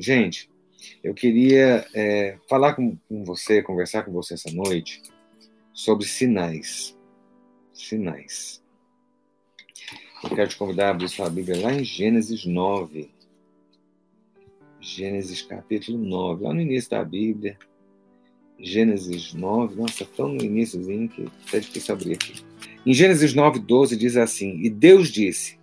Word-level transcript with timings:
gente, 0.00 0.50
eu 1.02 1.14
queria 1.14 1.86
é, 1.94 2.38
falar 2.48 2.74
com, 2.74 2.96
com 3.08 3.24
você, 3.24 3.62
conversar 3.62 4.02
com 4.02 4.12
você 4.12 4.34
essa 4.34 4.50
noite 4.50 5.02
sobre 5.72 6.06
sinais. 6.06 6.96
Sinais. 7.72 8.62
Eu 10.22 10.30
quero 10.30 10.48
te 10.48 10.56
convidar 10.56 10.88
a 10.88 10.90
abrir 10.90 11.08
sua 11.08 11.30
Bíblia 11.30 11.60
lá 11.60 11.72
em 11.72 11.84
Gênesis 11.84 12.44
9. 12.44 13.10
Gênesis 14.80 15.42
capítulo 15.42 15.98
9, 15.98 16.44
lá 16.44 16.54
no 16.54 16.60
início 16.60 16.90
da 16.90 17.04
Bíblia. 17.04 17.58
Gênesis 18.58 19.32
9, 19.32 19.76
nossa, 19.76 20.04
tão 20.04 20.28
no 20.28 20.42
iníciozinho 20.42 21.08
que 21.08 21.26
é 21.54 21.60
difícil 21.60 21.94
abrir 21.94 22.14
aqui. 22.14 22.34
Em 22.84 22.92
Gênesis 22.92 23.34
9, 23.34 23.58
12 23.60 23.96
diz 23.96 24.16
assim: 24.16 24.60
E 24.62 24.68
Deus 24.68 25.10
disse: 25.10 25.58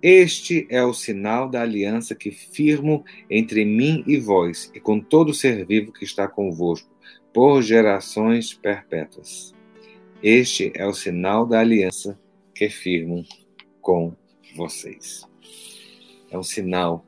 Este 0.00 0.64
é 0.70 0.84
o 0.84 0.94
sinal 0.94 1.48
da 1.48 1.62
aliança 1.62 2.14
que 2.14 2.30
firmo 2.30 3.04
entre 3.28 3.64
mim 3.64 4.04
e 4.06 4.16
vós, 4.16 4.70
e 4.72 4.78
com 4.78 5.00
todo 5.00 5.34
ser 5.34 5.66
vivo 5.66 5.92
que 5.92 6.04
está 6.04 6.28
convosco, 6.28 6.88
por 7.34 7.60
gerações 7.62 8.54
perpétuas. 8.54 9.52
Este 10.22 10.70
é 10.76 10.86
o 10.86 10.94
sinal 10.94 11.44
da 11.44 11.58
aliança 11.58 12.18
que 12.54 12.68
firmo 12.68 13.24
com 13.80 14.14
vocês. 14.56 15.26
É 16.30 16.38
um 16.38 16.44
sinal, 16.44 17.04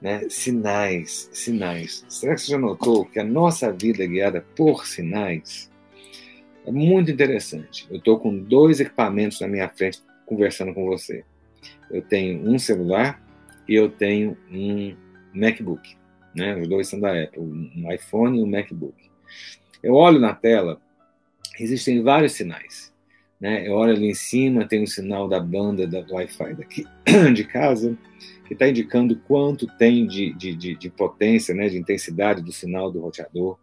né? 0.00 0.26
Sinais, 0.30 1.28
sinais. 1.32 2.06
Será 2.08 2.34
que 2.34 2.40
você 2.40 2.52
já 2.52 2.58
notou 2.58 3.04
que 3.04 3.18
a 3.18 3.24
nossa 3.24 3.70
vida 3.70 4.02
é 4.02 4.06
guiada 4.06 4.46
por 4.56 4.86
sinais? 4.86 5.70
É 6.64 6.72
muito 6.72 7.10
interessante. 7.10 7.86
Eu 7.90 7.98
estou 7.98 8.18
com 8.18 8.34
dois 8.34 8.80
equipamentos 8.80 9.40
na 9.40 9.48
minha 9.48 9.68
frente 9.68 10.02
conversando 10.24 10.72
com 10.72 10.86
você. 10.86 11.24
Eu 11.90 12.02
tenho 12.02 12.48
um 12.48 12.58
celular 12.58 13.22
e 13.68 13.74
eu 13.74 13.88
tenho 13.88 14.36
um 14.50 14.96
MacBook. 15.34 15.96
Né? 16.34 16.56
Os 16.56 16.68
dois 16.68 16.88
são 16.88 17.00
da 17.00 17.22
Apple, 17.22 17.42
um 17.42 17.92
iPhone 17.92 18.38
e 18.38 18.42
um 18.42 18.46
MacBook. 18.46 19.10
Eu 19.82 19.94
olho 19.94 20.18
na 20.18 20.34
tela, 20.34 20.80
existem 21.58 22.02
vários 22.02 22.32
sinais. 22.32 22.92
Né? 23.40 23.66
Eu 23.66 23.74
olho 23.74 23.92
ali 23.92 24.06
em 24.06 24.14
cima, 24.14 24.68
tem 24.68 24.82
um 24.82 24.86
sinal 24.86 25.28
da 25.28 25.40
banda 25.40 25.86
da 25.86 25.98
Wi-Fi 26.08 26.54
daqui 26.54 26.86
de 27.34 27.44
casa, 27.44 27.98
que 28.46 28.54
está 28.54 28.68
indicando 28.68 29.16
quanto 29.16 29.66
tem 29.66 30.06
de, 30.06 30.32
de, 30.34 30.54
de, 30.54 30.76
de, 30.76 30.90
potência, 30.90 31.54
né, 31.54 31.68
de 31.68 31.76
intensidade 31.76 32.40
do 32.40 32.52
sinal 32.52 32.90
do 32.90 33.00
roteador. 33.00 33.58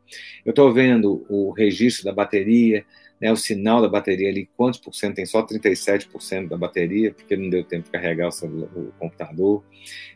Eu 0.46 0.50
estou 0.50 0.74
vendo 0.74 1.26
o 1.30 1.52
registro 1.52 2.04
da 2.04 2.12
bateria, 2.12 2.86
né, 3.20 3.32
o 3.32 3.36
sinal 3.36 3.82
da 3.82 3.90
bateria 3.90 4.30
ali, 4.30 4.50
quantos 4.56 4.80
por 4.80 4.94
cento 4.94 5.16
tem? 5.16 5.26
Só 5.26 5.46
37% 5.46 6.48
da 6.48 6.58
bateria, 6.58 7.12
porque 7.12 7.36
não 7.36 7.50
deu 7.50 7.64
tempo 7.64 7.86
de 7.86 7.92
carregar 7.92 8.30
o, 8.30 8.48
o 8.48 8.92
computador. 8.98 9.64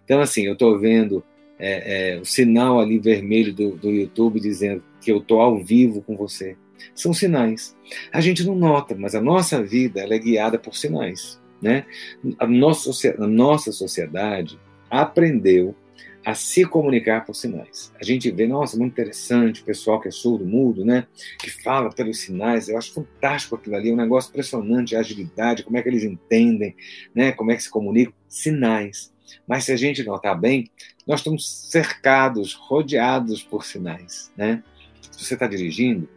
Então, 0.04 0.22
assim, 0.22 0.44
eu 0.44 0.54
estou 0.54 0.80
vendo 0.80 1.24
é, 1.60 2.16
é, 2.16 2.20
o 2.20 2.26
sinal 2.26 2.80
ali 2.80 3.00
vermelho 3.00 3.54
do, 3.54 3.76
do 3.76 3.92
YouTube 3.92 4.40
dizendo 4.40 4.84
que 5.02 5.12
eu 5.12 5.18
estou 5.18 5.42
ao 5.42 5.64
vivo 5.64 6.02
com 6.02 6.16
você. 6.16 6.56
São 6.96 7.14
sinais. 7.14 7.76
A 8.12 8.20
gente 8.20 8.44
não 8.44 8.56
nota, 8.56 8.96
mas 8.96 9.16
a 9.16 9.22
nossa 9.22 9.62
vida 9.64 10.02
é 10.02 10.20
guiada 10.20 10.58
por 10.58 10.76
sinais. 10.76 11.40
Né? 11.62 11.86
A, 12.40 12.46
nossa, 12.46 12.92
a 13.18 13.28
nossa 13.28 13.72
sociedade 13.72 14.60
aprendeu 14.90 15.76
a 16.26 16.34
se 16.34 16.66
comunicar 16.66 17.26
por 17.26 17.36
sinais. 17.36 17.92
A 18.00 18.04
gente 18.04 18.32
vê, 18.32 18.48
nossa, 18.48 18.78
muito 18.78 18.94
interessante, 18.94 19.62
o 19.62 19.66
pessoal 19.66 20.00
que 20.00 20.08
é 20.08 20.12
surdo, 20.12 20.46
mudo, 20.46 20.86
né, 20.86 21.06
que 21.40 21.50
fala 21.50 21.90
pelos 21.90 22.20
sinais, 22.20 22.70
eu 22.70 22.78
acho 22.78 22.94
fantástico 22.94 23.56
aquilo 23.56 23.76
ali, 23.76 23.90
é 23.90 23.94
um 23.94 23.98
negócio 23.98 24.30
impressionante, 24.30 24.96
a 24.96 25.00
agilidade, 25.00 25.64
como 25.64 25.78
é 25.78 25.82
que 25.82 25.90
eles 25.90 26.04
entendem, 26.04 26.76
né, 27.14 27.32
como 27.34 27.52
é 27.52 27.56
que 27.56 27.64
se 27.64 27.70
comunicam, 27.70 28.14
sinais. 28.28 29.12
Mas 29.48 29.66
se 29.66 29.72
a 29.72 29.78
gente 29.78 30.04
notar 30.04 30.40
bem, 30.40 30.70
nós 31.06 31.20
estamos 31.20 31.50
cercados, 31.70 32.54
rodeados 32.54 33.44
por 33.44 33.66
sinais, 33.66 34.32
né? 34.38 34.64
Se 35.12 35.26
você 35.26 35.34
está 35.34 35.48
dirigindo, 35.48 36.08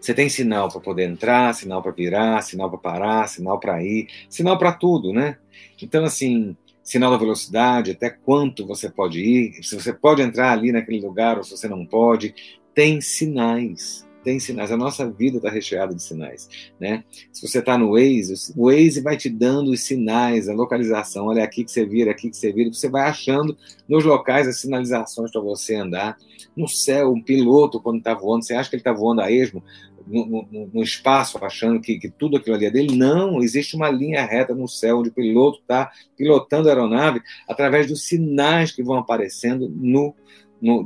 você 0.00 0.14
tem 0.14 0.28
sinal 0.28 0.70
para 0.70 0.80
poder 0.80 1.04
entrar, 1.04 1.54
sinal 1.54 1.82
para 1.82 1.92
virar, 1.92 2.42
sinal 2.42 2.70
para 2.70 2.78
parar, 2.78 3.28
sinal 3.28 3.58
para 3.58 3.82
ir, 3.82 4.08
sinal 4.28 4.56
para 4.58 4.72
tudo, 4.72 5.12
né? 5.12 5.38
Então, 5.82 6.04
assim, 6.04 6.56
sinal 6.88 7.10
da 7.10 7.18
velocidade, 7.18 7.90
até 7.90 8.08
quanto 8.08 8.66
você 8.66 8.88
pode 8.88 9.20
ir, 9.20 9.62
se 9.62 9.78
você 9.78 9.92
pode 9.92 10.22
entrar 10.22 10.52
ali 10.52 10.72
naquele 10.72 11.02
lugar 11.02 11.36
ou 11.36 11.44
se 11.44 11.50
você 11.50 11.68
não 11.68 11.84
pode, 11.84 12.34
tem 12.74 12.98
sinais. 12.98 14.08
Tem 14.24 14.40
sinais, 14.40 14.72
a 14.72 14.76
nossa 14.76 15.08
vida 15.08 15.36
está 15.36 15.50
recheada 15.50 15.94
de 15.94 16.02
sinais, 16.02 16.48
né? 16.80 17.04
Se 17.32 17.46
você 17.46 17.60
está 17.60 17.78
no 17.78 17.92
Waze, 17.92 18.52
o 18.56 18.66
Waze 18.66 19.00
vai 19.02 19.16
te 19.16 19.28
dando 19.28 19.70
os 19.70 19.82
sinais, 19.82 20.48
a 20.48 20.54
localização, 20.54 21.26
olha 21.26 21.44
aqui 21.44 21.62
que 21.62 21.70
você 21.70 21.84
vira, 21.86 22.10
aqui 22.10 22.30
que 22.30 22.36
você 22.36 22.52
vira, 22.52 22.72
você 22.72 22.88
vai 22.88 23.02
achando 23.02 23.56
nos 23.88 24.04
locais 24.04 24.48
as 24.48 24.60
sinalizações 24.60 25.30
para 25.30 25.40
você 25.40 25.76
andar. 25.76 26.16
No 26.56 26.66
céu, 26.66 27.12
um 27.12 27.22
piloto, 27.22 27.80
quando 27.80 27.98
está 27.98 28.12
voando, 28.14 28.44
você 28.44 28.54
acha 28.54 28.68
que 28.68 28.76
ele 28.76 28.80
está 28.80 28.92
voando 28.92 29.20
a 29.20 29.30
esmo, 29.30 29.62
no, 30.08 30.48
no, 30.50 30.70
no, 30.72 30.82
espaço, 30.82 31.38
achando 31.44 31.80
que, 31.80 31.98
que, 31.98 32.08
tudo 32.08 32.36
aquilo 32.36 32.56
ali 32.56 32.66
é 32.66 32.70
dele. 32.70 32.96
Não, 32.96 33.42
existe 33.42 33.76
uma 33.76 33.90
linha 33.90 34.24
reta 34.24 34.54
no 34.54 34.66
céu, 34.66 34.98
onde 34.98 35.10
o 35.10 35.12
piloto 35.12 35.60
está 35.60 35.90
pilotando 36.16 36.68
a 36.68 36.72
aeronave 36.72 37.20
através 37.46 37.86
dos 37.86 38.04
sinais 38.04 38.72
que 38.72 38.82
vão 38.82 38.96
aparecendo 38.96 39.68
no, 39.68 40.14
no, 40.60 40.82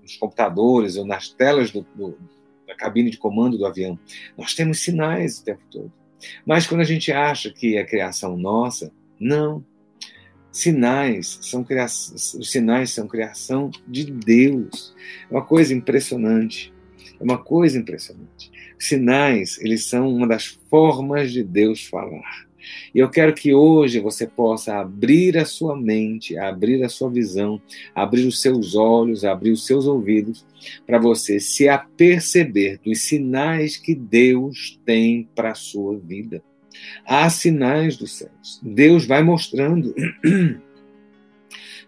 nos 0.00 0.16
computadores 0.16 0.96
ou 0.96 1.04
nas 1.04 1.28
telas 1.28 1.70
do, 1.70 1.86
do, 1.94 2.16
da 2.66 2.74
cabine 2.74 3.10
de 3.10 3.18
comando 3.18 3.58
do 3.58 3.66
avião. 3.66 3.98
Nós 4.36 4.54
temos 4.54 4.80
sinais 4.80 5.40
o 5.40 5.44
tempo 5.44 5.62
todo. 5.70 5.92
Mas 6.44 6.66
quando 6.66 6.80
a 6.80 6.84
gente 6.84 7.12
acha 7.12 7.50
que 7.50 7.76
é 7.76 7.84
criação 7.84 8.36
nossa, 8.36 8.92
não. 9.18 9.64
Sinais 10.50 11.38
são 11.42 11.62
criação, 11.62 12.14
os 12.14 12.50
sinais 12.50 12.90
são 12.90 13.06
criação 13.06 13.70
de 13.86 14.10
Deus. 14.10 14.94
É 15.30 15.34
uma 15.34 15.44
coisa 15.44 15.74
impressionante. 15.74 16.72
É 17.18 17.24
uma 17.24 17.38
coisa 17.38 17.78
impressionante. 17.78 18.50
Sinais, 18.78 19.58
eles 19.60 19.84
são 19.84 20.08
uma 20.08 20.26
das 20.26 20.58
formas 20.68 21.32
de 21.32 21.42
Deus 21.42 21.84
falar. 21.84 22.46
E 22.94 22.98
eu 22.98 23.08
quero 23.08 23.32
que 23.32 23.54
hoje 23.54 24.00
você 24.00 24.26
possa 24.26 24.78
abrir 24.78 25.36
a 25.38 25.44
sua 25.44 25.76
mente, 25.76 26.36
abrir 26.36 26.82
a 26.82 26.88
sua 26.88 27.08
visão, 27.08 27.60
abrir 27.94 28.26
os 28.26 28.40
seus 28.40 28.74
olhos, 28.74 29.24
abrir 29.24 29.50
os 29.50 29.66
seus 29.66 29.86
ouvidos, 29.86 30.44
para 30.86 30.98
você 30.98 31.38
se 31.38 31.68
aperceber 31.68 32.80
dos 32.84 33.02
sinais 33.02 33.76
que 33.76 33.94
Deus 33.94 34.80
tem 34.84 35.28
para 35.34 35.52
a 35.52 35.54
sua 35.54 35.96
vida. 35.98 36.42
Há 37.06 37.28
sinais 37.30 37.96
dos 37.96 38.18
céus. 38.18 38.60
Deus 38.62 39.06
vai 39.06 39.22
mostrando. 39.22 39.94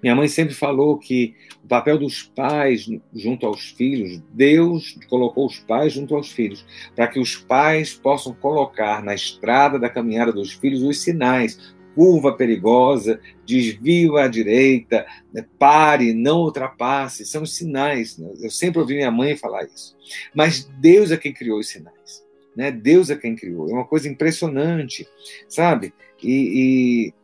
Minha 0.03 0.15
mãe 0.15 0.29
sempre 0.29 0.55
falou 0.55 0.97
que 0.97 1.35
o 1.69 1.77
papel 1.79 1.99
dos 1.99 2.23
pais 2.23 2.89
junto 3.15 3.47
aos 3.47 3.69
filhos, 3.73 4.23
Deus 4.33 4.99
colocou 5.07 5.45
os 5.45 5.59
pais 5.59 5.93
junto 5.93 6.17
aos 6.17 6.33
filhos, 6.33 6.65
para 6.97 7.07
que 7.07 7.21
os 7.21 7.37
pais 7.37 7.93
possam 7.93 8.33
colocar 8.33 9.05
na 9.05 9.15
estrada 9.15 9.79
da 9.79 9.91
caminhada 9.91 10.33
dos 10.33 10.55
filhos 10.55 10.83
os 10.83 11.03
sinais, 11.03 11.77
curva 11.95 12.33
perigosa, 12.33 13.21
desvio 13.45 14.17
à 14.17 14.29
direita, 14.29 15.05
né, 15.31 15.45
pare, 15.59 16.15
não 16.15 16.39
ultrapasse, 16.39 17.27
são 17.27 17.43
os 17.43 17.55
sinais. 17.55 18.17
Né? 18.17 18.33
Eu 18.41 18.51
sempre 18.51 18.81
ouvi 18.81 18.95
minha 18.95 19.11
mãe 19.11 19.37
falar 19.37 19.65
isso. 19.65 19.95
Mas 20.35 20.65
Deus 20.81 21.11
é 21.11 21.19
quem 21.19 21.35
criou 21.35 21.59
os 21.59 21.69
sinais. 21.69 22.25
Né? 22.57 22.73
Deus 22.73 23.11
é 23.11 23.17
quem 23.17 23.37
criou. 23.37 23.69
É 23.69 23.75
uma 23.75 23.85
coisa 23.85 24.09
impressionante, 24.09 25.07
sabe? 25.51 25.93
E, 26.23 27.13
e 27.13 27.15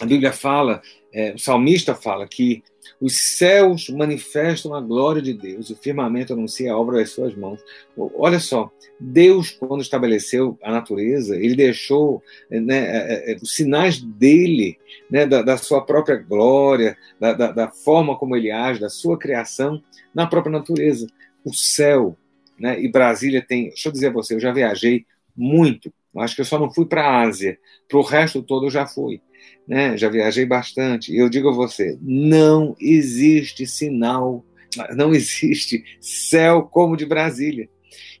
a 0.00 0.06
Bíblia 0.06 0.32
fala 0.32 0.82
é, 1.14 1.32
o 1.32 1.38
salmista 1.38 1.94
fala 1.94 2.26
que 2.26 2.64
os 3.00 3.16
céus 3.16 3.88
manifestam 3.88 4.74
a 4.74 4.80
glória 4.80 5.22
de 5.22 5.32
Deus, 5.32 5.70
o 5.70 5.76
firmamento 5.76 6.32
anuncia 6.32 6.72
a 6.72 6.76
obra 6.76 6.98
das 6.98 7.10
suas 7.10 7.36
mãos. 7.36 7.60
Olha 7.96 8.40
só, 8.40 8.70
Deus, 8.98 9.52
quando 9.52 9.80
estabeleceu 9.80 10.58
a 10.60 10.72
natureza, 10.72 11.36
ele 11.36 11.54
deixou 11.54 12.20
né, 12.50 12.78
é, 12.78 12.96
é, 12.96 13.32
é, 13.32 13.36
os 13.40 13.54
sinais 13.54 14.00
dele, 14.00 14.76
né, 15.08 15.24
da, 15.24 15.40
da, 15.42 15.56
sua 15.56 15.82
própria 15.82 16.16
glória, 16.16 16.96
da, 17.20 17.32
da, 17.32 17.52
da, 17.52 17.68
forma 17.70 18.18
como 18.18 18.34
ele 18.34 18.50
age, 18.50 18.80
da 18.80 18.90
sua 18.90 19.16
criação, 19.16 19.80
na 20.12 20.26
própria 20.26 20.52
natureza. 20.52 21.06
O 21.44 21.54
céu, 21.54 22.16
né, 22.58 22.80
e 22.80 22.90
Brasília 22.90 23.44
tem. 23.46 23.68
Deixa 23.68 23.88
eu 23.88 23.92
dizer 23.92 24.08
a 24.08 24.12
você, 24.12 24.34
eu 24.34 24.40
já 24.40 24.52
viajei 24.52 25.06
muito, 25.36 25.92
acho 26.20 26.34
que 26.34 26.40
eu 26.40 26.46
só 26.46 26.58
não 26.58 26.72
fui 26.72 26.86
para 26.86 27.02
a 27.02 27.22
Ásia, 27.22 27.58
para 27.88 27.98
o 27.98 28.02
resto 28.02 28.42
todo 28.42 28.66
eu 28.66 28.70
já 28.70 28.86
fui 28.86 29.20
né? 29.66 29.96
já 29.96 30.08
viajei 30.08 30.44
bastante. 30.44 31.14
Eu 31.14 31.28
digo 31.28 31.48
a 31.48 31.52
você: 31.52 31.98
não 32.00 32.76
existe 32.80 33.66
sinal, 33.66 34.44
não 34.94 35.14
existe 35.14 35.84
céu 36.00 36.62
como 36.62 36.96
de 36.96 37.06
Brasília. 37.06 37.68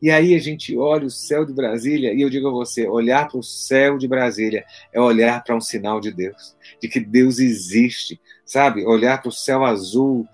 E 0.00 0.10
aí 0.10 0.34
a 0.34 0.38
gente 0.38 0.76
olha 0.76 1.06
o 1.06 1.10
céu 1.10 1.44
de 1.44 1.52
Brasília 1.52 2.12
e 2.12 2.20
eu 2.20 2.30
digo 2.30 2.48
a 2.48 2.52
você: 2.52 2.86
olhar 2.86 3.28
para 3.28 3.38
o 3.38 3.42
céu 3.42 3.98
de 3.98 4.08
Brasília 4.08 4.64
é 4.92 5.00
olhar 5.00 5.42
para 5.42 5.56
um 5.56 5.60
sinal 5.60 6.00
de 6.00 6.12
Deus, 6.12 6.56
de 6.80 6.88
que 6.88 7.00
Deus 7.00 7.38
existe, 7.38 8.20
sabe? 8.44 8.84
Olhar 8.84 9.20
para 9.20 9.28
o 9.28 9.32
céu 9.32 9.64
azul, 9.64 10.26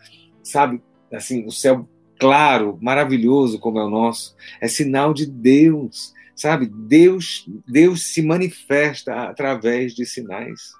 sabe? 0.43 0.81
Assim, 1.13 1.45
o 1.47 1.51
céu 1.51 1.89
claro, 2.19 2.79
maravilhoso 2.83 3.59
como 3.59 3.79
é 3.79 3.85
o 3.85 3.89
nosso, 3.89 4.37
é 4.61 4.69
sinal 4.69 5.15
de 5.15 5.25
Deus, 5.25 6.13
sabe? 6.41 6.67
Deus, 6.67 7.45
Deus 7.69 8.15
se 8.15 8.23
manifesta 8.23 9.29
através 9.29 9.95
de 9.95 10.07
sinais. 10.07 10.73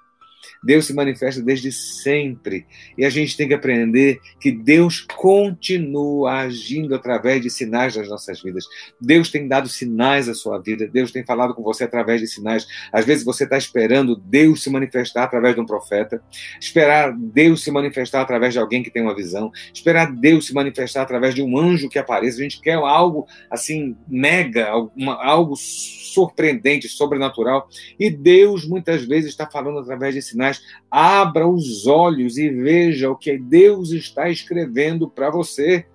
Deus 0.63 0.85
se 0.85 0.93
manifesta 0.93 1.41
desde 1.41 1.71
sempre. 1.71 2.65
E 2.97 3.03
a 3.03 3.09
gente 3.09 3.35
tem 3.35 3.47
que 3.47 3.53
aprender 3.53 4.19
que 4.39 4.51
Deus 4.51 5.01
continua 5.01 6.41
agindo 6.41 6.93
através 6.93 7.41
de 7.41 7.49
sinais 7.49 7.95
nas 7.95 8.07
nossas 8.07 8.41
vidas. 8.41 8.65
Deus 8.99 9.29
tem 9.29 9.47
dado 9.47 9.67
sinais 9.67 10.29
à 10.29 10.33
sua 10.33 10.59
vida. 10.59 10.87
Deus 10.87 11.11
tem 11.11 11.23
falado 11.23 11.53
com 11.55 11.63
você 11.63 11.83
através 11.83 12.21
de 12.21 12.27
sinais. 12.27 12.67
Às 12.91 13.05
vezes 13.05 13.23
você 13.23 13.43
está 13.43 13.57
esperando 13.57 14.15
Deus 14.15 14.61
se 14.61 14.69
manifestar 14.69 15.23
através 15.23 15.55
de 15.55 15.61
um 15.61 15.65
profeta, 15.65 16.21
esperar 16.59 17.11
Deus 17.17 17.63
se 17.63 17.71
manifestar 17.71 18.21
através 18.21 18.53
de 18.53 18.59
alguém 18.59 18.83
que 18.83 18.91
tem 18.91 19.01
uma 19.01 19.15
visão, 19.15 19.51
esperar 19.73 20.11
Deus 20.11 20.45
se 20.45 20.53
manifestar 20.53 21.01
através 21.01 21.33
de 21.33 21.41
um 21.41 21.57
anjo 21.57 21.89
que 21.89 21.97
apareça. 21.97 22.39
A 22.39 22.43
gente 22.43 22.61
quer 22.61 22.75
algo 22.75 23.25
assim 23.49 23.95
mega, 24.07 24.75
uma, 24.95 25.15
algo 25.23 25.55
surpreendente, 25.55 26.87
sobrenatural. 26.87 27.67
E 27.99 28.09
Deus 28.09 28.67
muitas 28.67 29.05
vezes 29.05 29.31
está 29.31 29.49
falando 29.49 29.79
através 29.79 30.13
de 30.13 30.21
sinais. 30.21 30.50
Abra 30.89 31.47
os 31.47 31.85
olhos 31.87 32.37
e 32.37 32.49
veja 32.49 33.09
o 33.09 33.15
que 33.15 33.37
Deus 33.37 33.91
está 33.91 34.29
escrevendo 34.29 35.09
para 35.09 35.29
você 35.29 35.85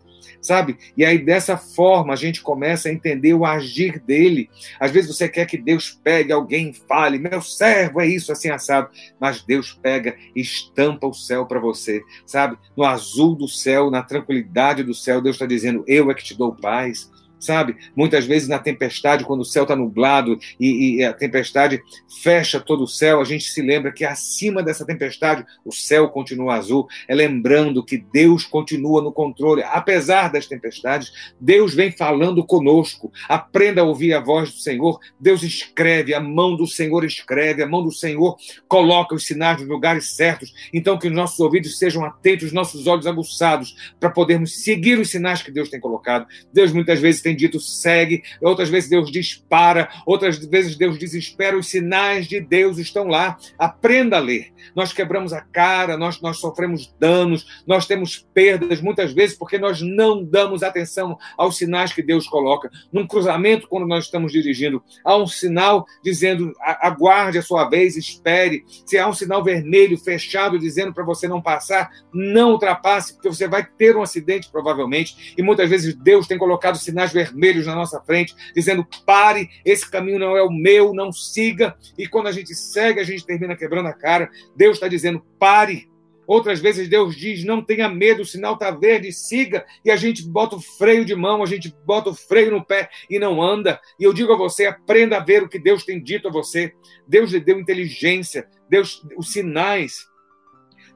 sabe? 0.46 0.78
E 0.96 1.04
aí 1.04 1.18
dessa 1.18 1.56
forma 1.56 2.12
a 2.12 2.16
gente 2.16 2.40
começa 2.40 2.88
a 2.88 2.92
entender 2.92 3.34
o 3.34 3.44
agir 3.44 3.98
dele. 3.98 4.48
Às 4.78 4.90
vezes 4.90 5.14
você 5.14 5.28
quer 5.28 5.46
que 5.46 5.58
Deus 5.58 5.98
pegue 6.02 6.32
alguém 6.32 6.70
e 6.70 6.72
fale, 6.72 7.18
meu 7.18 7.42
servo 7.42 8.00
é 8.00 8.06
isso 8.06 8.32
assim 8.32 8.48
assado, 8.48 8.88
mas 9.20 9.42
Deus 9.42 9.72
pega 9.72 10.16
e 10.34 10.40
estampa 10.40 11.06
o 11.06 11.14
céu 11.14 11.46
para 11.46 11.60
você, 11.60 12.02
sabe? 12.24 12.56
No 12.76 12.84
azul 12.84 13.34
do 13.34 13.48
céu, 13.48 13.90
na 13.90 14.02
tranquilidade 14.02 14.82
do 14.82 14.94
céu, 14.94 15.20
Deus 15.20 15.36
está 15.36 15.46
dizendo, 15.46 15.84
eu 15.86 16.10
é 16.10 16.14
que 16.14 16.24
te 16.24 16.36
dou 16.36 16.54
paz 16.54 17.10
sabe? 17.46 17.76
Muitas 17.94 18.26
vezes 18.26 18.48
na 18.48 18.58
tempestade, 18.58 19.24
quando 19.24 19.40
o 19.40 19.44
céu 19.44 19.62
está 19.62 19.76
nublado 19.76 20.38
e, 20.58 20.96
e, 20.96 21.04
a 21.04 21.12
tempestade 21.12 21.80
fecha 22.22 22.60
todo 22.60 22.82
o 22.82 22.88
céu, 22.88 23.20
a 23.20 23.24
gente 23.24 23.44
se 23.44 23.62
lembra 23.62 23.92
que 23.92 24.04
acima 24.04 24.62
dessa 24.62 24.84
tempestade 24.84 25.44
o 25.64 25.72
céu 25.72 26.08
continua 26.08 26.56
azul. 26.56 26.86
É 27.06 27.14
lembrando 27.14 27.84
que 27.84 27.96
Deus 27.96 28.44
continua 28.44 29.00
no 29.00 29.12
controle, 29.12 29.62
apesar 29.62 30.30
das 30.30 30.46
tempestades. 30.46 31.12
Deus 31.40 31.72
vem 31.72 31.92
falando 31.92 32.44
conosco. 32.44 33.12
Aprenda 33.28 33.80
a 33.80 33.84
ouvir 33.84 34.12
a 34.12 34.20
voz 34.20 34.50
do 34.50 34.58
Senhor. 34.58 34.98
Deus 35.20 35.42
escreve, 35.42 36.14
a 36.14 36.20
mão 36.20 36.56
do 36.56 36.66
Senhor 36.66 37.04
escreve, 37.04 37.62
a 37.62 37.68
mão 37.68 37.82
do 37.82 37.92
Senhor 37.92 38.36
coloca 38.66 39.14
os 39.14 39.24
sinais 39.24 39.60
nos 39.60 39.68
lugares 39.68 40.16
certos. 40.16 40.52
Então 40.72 40.98
que 40.98 41.06
os 41.06 41.14
nossos 41.14 41.38
ouvidos 41.38 41.78
sejam 41.78 42.04
atentos, 42.04 42.52
nossos 42.52 42.86
olhos 42.86 43.06
aguçados 43.06 43.94
para 44.00 44.10
podermos 44.10 44.64
seguir 44.64 44.98
os 44.98 45.10
sinais 45.10 45.42
que 45.42 45.52
Deus 45.52 45.68
tem 45.68 45.78
colocado. 45.78 46.26
Deus 46.52 46.72
muitas 46.72 46.98
vezes 46.98 47.22
tem 47.22 47.35
dito 47.36 47.60
segue, 47.60 48.22
outras 48.40 48.68
vezes 48.68 48.88
Deus 48.88 49.10
diz 49.10 49.34
para, 49.48 49.88
outras 50.06 50.38
vezes 50.38 50.76
Deus 50.76 50.98
diz 50.98 51.14
espera, 51.14 51.56
os 51.56 51.68
sinais 51.68 52.26
de 52.26 52.40
Deus 52.40 52.78
estão 52.78 53.06
lá. 53.06 53.36
Aprenda 53.58 54.16
a 54.16 54.20
ler. 54.20 54.52
Nós 54.74 54.92
quebramos 54.92 55.32
a 55.32 55.40
cara, 55.40 55.96
nós, 55.96 56.20
nós 56.20 56.38
sofremos 56.38 56.94
danos, 56.98 57.62
nós 57.66 57.86
temos 57.86 58.26
perdas 58.34 58.80
muitas 58.80 59.12
vezes 59.12 59.36
porque 59.36 59.58
nós 59.58 59.80
não 59.80 60.24
damos 60.24 60.62
atenção 60.62 61.16
aos 61.36 61.56
sinais 61.56 61.92
que 61.92 62.02
Deus 62.02 62.26
coloca. 62.26 62.70
Num 62.92 63.06
cruzamento, 63.06 63.68
quando 63.68 63.86
nós 63.86 64.04
estamos 64.04 64.32
dirigindo, 64.32 64.82
há 65.04 65.16
um 65.16 65.26
sinal 65.26 65.86
dizendo 66.02 66.52
aguarde 66.60 67.38
a 67.38 67.42
sua 67.42 67.68
vez, 67.68 67.96
espere. 67.96 68.64
Se 68.84 68.98
há 68.98 69.08
um 69.08 69.12
sinal 69.12 69.42
vermelho 69.42 69.98
fechado 69.98 70.58
dizendo 70.58 70.92
para 70.92 71.04
você 71.04 71.28
não 71.28 71.40
passar, 71.40 71.90
não 72.12 72.52
ultrapasse, 72.52 73.14
porque 73.14 73.28
você 73.28 73.46
vai 73.48 73.64
ter 73.64 73.96
um 73.96 74.02
acidente 74.02 74.50
provavelmente. 74.50 75.34
E 75.36 75.42
muitas 75.42 75.68
vezes 75.68 75.94
Deus 75.94 76.26
tem 76.26 76.38
colocado 76.38 76.76
sinais 76.76 77.12
vermelhos 77.16 77.66
na 77.66 77.74
nossa 77.74 78.00
frente, 78.02 78.34
dizendo: 78.54 78.86
pare, 79.06 79.48
esse 79.64 79.90
caminho 79.90 80.18
não 80.18 80.36
é 80.36 80.42
o 80.42 80.50
meu, 80.50 80.92
não 80.92 81.10
siga. 81.10 81.76
E 81.96 82.06
quando 82.06 82.26
a 82.26 82.32
gente 82.32 82.54
segue, 82.54 83.00
a 83.00 83.04
gente 83.04 83.24
termina 83.24 83.56
quebrando 83.56 83.88
a 83.88 83.94
cara. 83.94 84.30
Deus 84.54 84.76
está 84.76 84.86
dizendo: 84.86 85.24
pare. 85.38 85.88
Outras 86.26 86.60
vezes 86.60 86.88
Deus 86.88 87.16
diz: 87.16 87.44
não 87.44 87.62
tenha 87.62 87.88
medo, 87.88 88.22
o 88.22 88.26
sinal 88.26 88.54
está 88.54 88.70
verde, 88.70 89.12
siga. 89.12 89.64
E 89.84 89.90
a 89.90 89.96
gente 89.96 90.28
bota 90.28 90.56
o 90.56 90.60
freio 90.60 91.04
de 91.04 91.14
mão, 91.14 91.42
a 91.42 91.46
gente 91.46 91.74
bota 91.86 92.10
o 92.10 92.14
freio 92.14 92.50
no 92.50 92.64
pé 92.64 92.90
e 93.08 93.18
não 93.18 93.40
anda. 93.40 93.80
E 93.98 94.04
eu 94.04 94.12
digo 94.12 94.32
a 94.32 94.36
você: 94.36 94.66
aprenda 94.66 95.16
a 95.16 95.24
ver 95.24 95.42
o 95.42 95.48
que 95.48 95.58
Deus 95.58 95.84
tem 95.84 96.02
dito 96.02 96.28
a 96.28 96.32
você. 96.32 96.72
Deus 97.06 97.30
lhe 97.30 97.40
deu 97.40 97.58
inteligência, 97.58 98.46
Deus, 98.68 99.02
os 99.16 99.32
sinais 99.32 100.06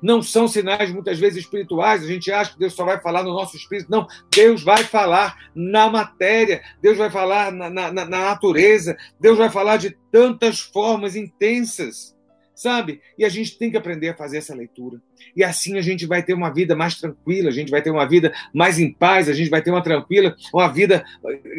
não 0.03 0.23
são 0.23 0.49
sinais 0.49 0.91
muitas 0.93 1.19
vezes 1.19 1.45
espirituais. 1.45 2.03
A 2.03 2.07
gente 2.07 2.31
acha 2.31 2.53
que 2.53 2.59
Deus 2.59 2.75
só 2.75 2.85
vai 2.85 3.01
falar 3.01 3.23
no 3.23 3.33
nosso 3.33 3.57
espírito. 3.57 3.91
Não, 3.91 4.07
Deus 4.35 4.63
vai 4.63 4.85
falar 4.85 5.37
na 5.55 5.89
matéria, 5.89 6.63
Deus 6.81 6.97
vai 6.97 7.11
falar 7.11 7.53
na, 7.53 7.69
na, 7.69 7.93
na 7.93 8.05
natureza, 8.05 8.97
Deus 9.19 9.37
vai 9.37 9.51
falar 9.51 9.77
de 9.77 9.97
tantas 10.11 10.61
formas 10.61 11.17
intensas, 11.17 12.17
sabe? 12.55 13.01
E 13.19 13.25
a 13.25 13.29
gente 13.29 13.59
tem 13.59 13.71
que 13.71 13.77
aprender 13.77 14.11
a 14.11 14.17
fazer 14.17 14.39
essa 14.39 14.55
leitura. 14.55 15.01
E 15.37 15.45
assim 15.45 15.79
a 15.79 15.83
gente 15.83 16.07
vai 16.07 16.23
ter 16.23 16.35
uma 16.35 16.53
vida 16.53 16.75
mais 16.75 16.97
tranquila, 16.97 17.49
a 17.49 17.53
gente 17.53 17.71
vai 17.71 17.83
ter 17.83 17.91
uma 17.91 18.07
vida 18.07 18.33
mais 18.55 18.79
em 18.79 18.93
paz, 18.93 19.29
a 19.29 19.33
gente 19.33 19.51
vai 19.51 19.63
ter 19.63 19.71
uma 19.71 19.83
tranquila, 19.83 20.35
uma 20.53 20.69
vida 20.69 21.05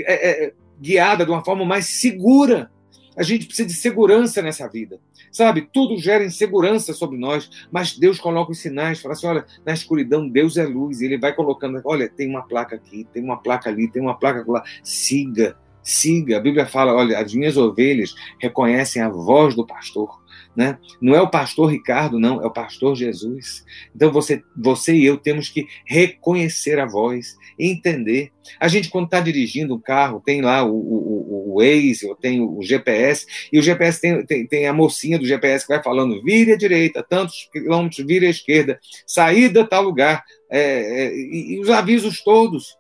é, 0.06 0.46
é, 0.46 0.54
guiada 0.80 1.26
de 1.26 1.32
uma 1.32 1.44
forma 1.44 1.66
mais 1.66 2.00
segura. 2.00 2.72
A 3.16 3.24
gente 3.24 3.46
precisa 3.46 3.68
de 3.68 3.74
segurança 3.74 4.42
nessa 4.42 4.68
vida. 4.68 5.00
Sabe, 5.32 5.68
tudo 5.72 5.98
gera 5.98 6.26
insegurança 6.26 6.94
sobre 6.94 7.18
nós, 7.18 7.50
mas 7.72 7.98
Deus 7.98 8.20
coloca 8.20 8.52
os 8.52 8.60
sinais, 8.60 9.02
fala 9.02 9.14
assim: 9.14 9.28
olha, 9.28 9.46
na 9.66 9.74
escuridão 9.74 10.28
Deus 10.28 10.58
é 10.58 10.66
luz, 10.66 11.02
e 11.02 11.06
Ele 11.06 11.18
vai 11.18 11.34
colocando: 11.34 11.82
olha, 11.86 12.10
tem 12.10 12.30
uma 12.30 12.44
placa 12.44 12.76
aqui, 12.76 13.08
tem 13.12 13.24
uma 13.24 13.38
placa 13.38 13.70
ali, 13.70 13.90
tem 13.90 14.02
uma 14.02 14.18
placa 14.18 14.44
lá, 14.50 14.64
siga, 14.84 15.58
siga. 15.84 16.38
A 16.38 16.42
Bíblia 16.42 16.66
fala: 16.66 16.94
olha, 16.94 17.20
as 17.20 17.34
minhas 17.34 17.58
ovelhas 17.58 18.16
reconhecem 18.40 19.02
a 19.02 19.10
voz 19.10 19.56
do 19.56 19.66
pastor. 19.66 20.21
Né? 20.56 20.78
Não 21.02 21.16
é 21.16 21.22
o 21.22 21.30
pastor 21.30 21.72
Ricardo, 21.72 22.20
não, 22.20 22.42
é 22.42 22.46
o 22.46 22.52
pastor 22.52 22.96
Jesus. 22.96 23.64
Então 23.96 24.12
você, 24.12 24.44
você 24.56 24.94
e 24.94 25.06
eu 25.06 25.18
temos 25.18 25.48
que 25.48 25.66
reconhecer 25.86 26.78
a 26.78 26.86
voz, 26.86 27.38
entender. 27.58 28.32
A 28.60 28.68
gente, 28.68 28.90
quando 28.90 29.06
está 29.06 29.22
dirigindo 29.22 29.74
um 29.74 29.80
carro, 29.80 30.22
tem 30.26 30.42
lá 30.42 30.64
o, 30.64 30.76
o, 30.76 31.52
o 31.52 31.60
Waze, 31.60 32.06
ou 32.06 32.16
tem 32.16 32.42
o 32.42 32.62
GPS, 32.62 33.26
e 33.52 33.60
o 33.60 33.62
GPS 33.62 34.02
tem, 34.02 34.26
tem, 34.26 34.46
tem, 34.46 34.68
a 34.68 34.74
mocinha 34.74 35.18
do 35.18 35.26
GPS 35.26 35.66
que 35.66 35.74
vai 35.74 35.82
falando: 35.82 36.22
vire 36.22 36.52
à 36.52 36.58
direita, 36.58 37.02
tantos 37.02 37.48
quilômetros, 37.52 38.06
vire 38.06 38.28
à 38.28 38.30
esquerda, 38.30 38.78
saída 39.06 39.66
tal 39.66 39.84
lugar, 39.84 40.24
é, 40.50 41.06
é, 41.06 41.16
e, 41.16 41.56
e 41.56 41.60
os 41.62 41.70
avisos 41.70 42.22
todos. 42.22 42.76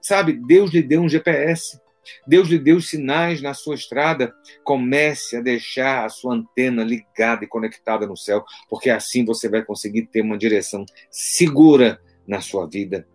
Sabe, 0.00 0.32
Deus 0.32 0.70
lhe 0.70 0.82
deu 0.82 1.00
um 1.00 1.08
GPS. 1.08 1.78
Deus 2.26 2.48
lhe 2.48 2.58
deu 2.58 2.80
sinais 2.80 3.40
na 3.42 3.54
sua 3.54 3.74
estrada. 3.74 4.34
Comece 4.64 5.36
a 5.36 5.40
deixar 5.40 6.04
a 6.04 6.08
sua 6.08 6.34
antena 6.34 6.82
ligada 6.82 7.44
e 7.44 7.48
conectada 7.48 8.06
no 8.06 8.16
céu, 8.16 8.44
porque 8.68 8.90
assim 8.90 9.24
você 9.24 9.48
vai 9.48 9.64
conseguir 9.64 10.06
ter 10.06 10.22
uma 10.22 10.38
direção 10.38 10.84
segura 11.10 12.00
na 12.26 12.40
sua 12.40 12.66
vida. 12.66 13.06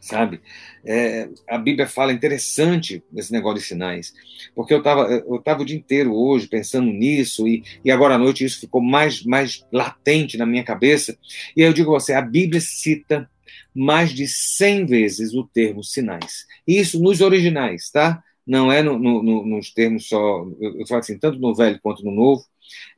Sabe? 0.00 0.40
É, 0.84 1.28
a 1.48 1.58
Bíblia 1.58 1.86
fala 1.86 2.12
interessante 2.12 3.02
nesse 3.10 3.32
negócio 3.32 3.58
de 3.58 3.66
sinais, 3.66 4.12
porque 4.54 4.72
eu 4.72 4.78
estava 4.78 5.02
eu 5.10 5.40
tava 5.42 5.62
o 5.62 5.64
dia 5.64 5.76
inteiro 5.76 6.14
hoje 6.14 6.46
pensando 6.46 6.92
nisso, 6.92 7.46
e, 7.48 7.64
e 7.84 7.90
agora 7.90 8.14
à 8.14 8.18
noite 8.18 8.44
isso 8.44 8.60
ficou 8.60 8.80
mais, 8.80 9.24
mais 9.24 9.64
latente 9.72 10.36
na 10.36 10.46
minha 10.46 10.62
cabeça. 10.62 11.18
E 11.56 11.62
aí 11.62 11.68
eu 11.68 11.72
digo 11.72 11.94
a 11.94 12.00
você: 12.00 12.12
a 12.12 12.22
Bíblia 12.22 12.60
cita 12.60 13.28
mais 13.76 14.10
de 14.12 14.26
100 14.26 14.86
vezes 14.86 15.34
o 15.34 15.44
termo 15.44 15.84
sinais. 15.84 16.46
Isso 16.66 17.00
nos 17.02 17.20
originais, 17.20 17.90
tá? 17.90 18.22
Não 18.46 18.72
é 18.72 18.82
no, 18.82 18.98
no, 18.98 19.22
no, 19.22 19.44
nos 19.44 19.70
termos 19.72 20.08
só, 20.08 20.46
eu 20.60 20.86
falo 20.86 21.00
assim, 21.00 21.18
tanto 21.18 21.38
no 21.38 21.54
Velho 21.54 21.80
quanto 21.82 22.04
no 22.04 22.10
Novo, 22.10 22.44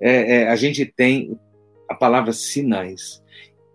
é, 0.00 0.37
é, 0.37 0.49
a 0.49 0.56
gente 0.56 0.85
tem 0.87 1.38
a 1.88 1.94
palavra 1.94 2.32
sinais. 2.32 3.23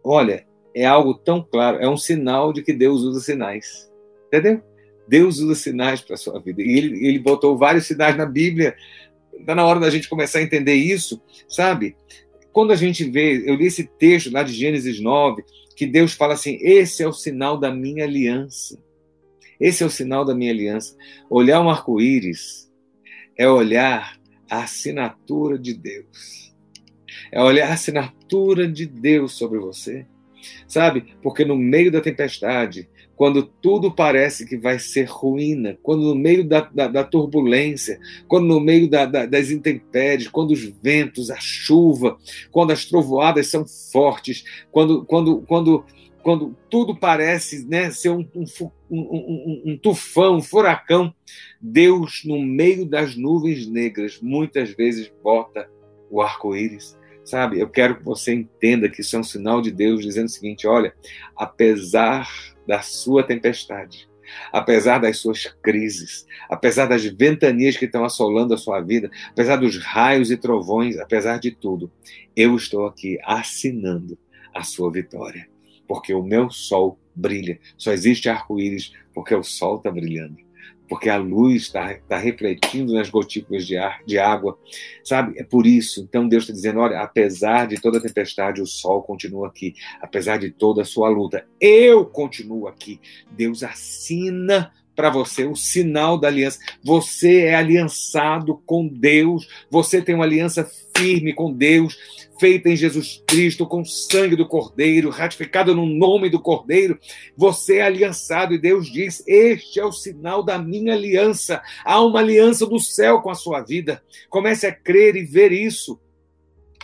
Olha, 0.04 0.46
é 0.76 0.86
algo 0.86 1.14
tão 1.14 1.42
claro, 1.42 1.80
é 1.80 1.90
um 1.90 1.98
sinal 1.98 2.54
de 2.54 2.62
que 2.62 2.74
Deus 2.74 3.02
usa 3.02 3.20
sinais. 3.20 3.92
Entendeu? 4.28 4.62
Deus 5.08 5.40
usa 5.40 5.56
sinais 5.56 6.02
para 6.02 6.14
a 6.14 6.18
sua 6.18 6.40
vida. 6.40 6.62
E 6.62 6.78
ele, 6.78 7.08
ele 7.08 7.20
botou 7.20 7.58
vários 7.58 7.86
sinais 7.86 8.16
na 8.16 8.26
Bíblia. 8.26 8.76
Está 9.34 9.54
na 9.54 9.66
hora 9.66 9.80
da 9.80 9.90
gente 9.90 10.08
começar 10.08 10.40
a 10.40 10.44
entender 10.44 10.76
isso, 10.76 11.22
sabe? 11.48 11.96
Quando 12.52 12.72
a 12.72 12.76
gente 12.76 13.04
vê, 13.10 13.44
eu 13.50 13.56
li 13.56 13.66
esse 13.66 13.84
texto 13.84 14.32
lá 14.32 14.44
de 14.44 14.54
Gênesis 14.54 15.00
9, 15.00 15.44
que 15.76 15.86
Deus 15.86 16.14
fala 16.14 16.34
assim: 16.34 16.58
esse 16.62 17.04
é 17.04 17.08
o 17.08 17.14
sinal 17.14 17.58
da 17.58 17.72
minha 17.72 18.04
aliança. 18.04 18.82
Esse 19.60 19.84
é 19.84 19.86
o 19.86 19.90
sinal 19.90 20.26
da 20.26 20.36
minha 20.36 20.52
aliança. 20.52 20.96
Olhar 21.30 21.62
um 21.62 21.70
arco-íris 21.70 22.72
é 23.38 23.48
olhar 23.48 24.20
a 24.50 24.64
assinatura 24.64 25.58
de 25.58 25.74
Deus. 25.74 26.54
É 27.32 27.42
olhar 27.42 27.70
a 27.70 27.74
assinatura 27.74 28.68
de 28.68 28.86
Deus 28.86 29.34
sobre 29.34 29.60
você. 29.60 30.06
Sabe? 30.68 31.16
Porque 31.22 31.46
no 31.46 31.56
meio 31.56 31.92
da 31.92 32.02
tempestade, 32.02 32.90
quando 33.24 33.42
tudo 33.42 33.90
parece 33.90 34.46
que 34.46 34.58
vai 34.58 34.78
ser 34.78 35.06
ruína, 35.06 35.80
quando 35.82 36.02
no 36.02 36.14
meio 36.14 36.46
da, 36.46 36.60
da, 36.60 36.90
da 36.90 37.04
turbulência, 37.06 37.98
quando 38.28 38.48
no 38.48 38.60
meio 38.60 38.90
da, 38.90 39.06
das 39.06 39.50
intempéries, 39.50 40.28
quando 40.28 40.52
os 40.52 40.62
ventos, 40.84 41.32
a 41.32 41.38
chuva, 41.40 42.18
quando 42.52 42.72
as 42.72 42.84
trovoadas 42.84 43.48
são 43.48 43.66
fortes, 43.66 44.44
quando, 44.70 45.06
quando, 45.06 45.42
quando, 45.44 45.86
quando 46.22 46.54
tudo 46.70 46.94
parece 46.98 47.66
né, 47.66 47.92
ser 47.92 48.10
um, 48.10 48.28
um, 48.36 48.46
um, 48.92 49.64
um 49.68 49.78
tufão, 49.78 50.36
um 50.36 50.42
furacão, 50.42 51.16
Deus, 51.62 52.24
no 52.26 52.42
meio 52.42 52.86
das 52.86 53.16
nuvens 53.16 53.66
negras, 53.66 54.20
muitas 54.22 54.72
vezes 54.72 55.10
bota 55.24 55.70
o 56.12 56.22
arco-íris 56.22 57.02
Sabe, 57.24 57.60
eu 57.60 57.70
quero 57.70 57.98
que 57.98 58.04
você 58.04 58.34
entenda 58.34 58.90
que 58.90 59.02
isso 59.02 59.16
é 59.16 59.20
um 59.20 59.24
sinal 59.24 59.62
de 59.62 59.72
Deus 59.72 60.02
dizendo 60.02 60.26
o 60.26 60.32
seguinte: 60.32 60.68
olha, 60.68 60.94
apesar 61.38 62.30
da 62.68 62.82
sua 62.82 63.24
tempestade, 63.24 64.10
apesar 64.52 65.00
das 65.00 65.18
suas 65.18 65.46
crises, 65.62 66.26
apesar 66.50 66.86
das 66.86 67.06
ventanias 67.06 67.78
que 67.78 67.86
estão 67.86 68.04
assolando 68.04 68.54
a 68.54 68.58
sua 68.58 68.82
vida, 68.82 69.10
apesar 69.30 69.56
dos 69.56 69.78
raios 69.78 70.32
e 70.32 70.38
trovões, 70.38 70.98
apesar 70.98 71.40
de 71.40 71.52
tudo, 71.52 71.92
eu 72.36 72.56
estou 72.56 72.86
aqui 72.86 73.18
assinando 73.24 74.18
a 74.54 74.64
sua 74.64 74.92
vitória, 74.92 75.48
porque 75.88 76.14
o 76.14 76.24
meu 76.24 76.50
sol 76.50 77.00
brilha. 77.16 77.60
Só 77.78 77.94
existe 77.94 78.28
arco-íris 78.28 78.92
porque 79.14 79.34
o 79.34 79.44
sol 79.44 79.78
está 79.78 79.90
brilhando 79.90 80.43
porque 80.94 81.10
a 81.10 81.18
luz 81.18 81.64
está 81.64 81.96
tá 82.08 82.20
refletindo 82.20 82.94
nas 82.94 83.10
gotículas 83.10 83.66
de, 83.66 83.76
ar, 83.76 84.04
de 84.06 84.20
água, 84.20 84.60
sabe? 85.04 85.40
É 85.40 85.44
por 85.44 85.66
isso. 85.66 86.02
Então 86.02 86.28
Deus 86.28 86.44
está 86.44 86.54
dizendo: 86.54 86.82
olha, 86.82 87.00
apesar 87.00 87.66
de 87.66 87.82
toda 87.82 87.98
a 87.98 88.02
tempestade, 88.02 88.62
o 88.62 88.68
sol 88.68 89.02
continua 89.02 89.48
aqui, 89.48 89.74
apesar 90.00 90.38
de 90.38 90.52
toda 90.52 90.84
a 90.84 90.86
sua 90.86 91.10
luta, 91.10 91.48
eu 91.60 92.06
continuo 92.06 92.68
aqui. 92.68 93.02
Deus 93.32 93.64
assina 93.64 94.72
para 94.96 95.10
você 95.10 95.46
o 95.46 95.56
sinal 95.56 96.18
da 96.18 96.28
aliança. 96.28 96.60
Você 96.84 97.42
é 97.42 97.56
aliançado 97.56 98.62
com 98.66 98.88
Deus, 98.88 99.48
você 99.70 100.02
tem 100.02 100.16
uma 100.16 100.26
aliança 100.26 100.70
firme 100.96 101.34
com 101.34 101.52
Deus, 101.52 101.98
feita 102.40 102.70
em 102.70 102.76
Jesus 102.76 103.24
Cristo, 103.28 103.66
com 103.66 103.82
o 103.82 103.86
sangue 103.86 104.36
do 104.36 104.48
Cordeiro, 104.48 105.10
ratificada 105.10 105.74
no 105.74 105.86
nome 105.86 106.30
do 106.30 106.40
Cordeiro. 106.40 107.00
Você 107.36 107.78
é 107.78 107.84
aliançado 107.84 108.54
e 108.54 108.60
Deus 108.60 108.92
diz: 108.92 109.24
Este 109.28 109.80
é 109.80 109.86
o 109.86 109.92
sinal 109.92 110.44
da 110.44 110.58
minha 110.58 110.94
aliança. 110.94 111.62
Há 111.84 112.02
uma 112.02 112.20
aliança 112.20 112.66
do 112.66 112.80
céu 112.80 113.22
com 113.22 113.30
a 113.30 113.36
sua 113.36 113.62
vida. 113.62 114.04
Comece 114.30 114.68
a 114.68 114.72
crer 114.72 115.16
e 115.16 115.24
ver 115.24 115.52
isso 115.52 116.00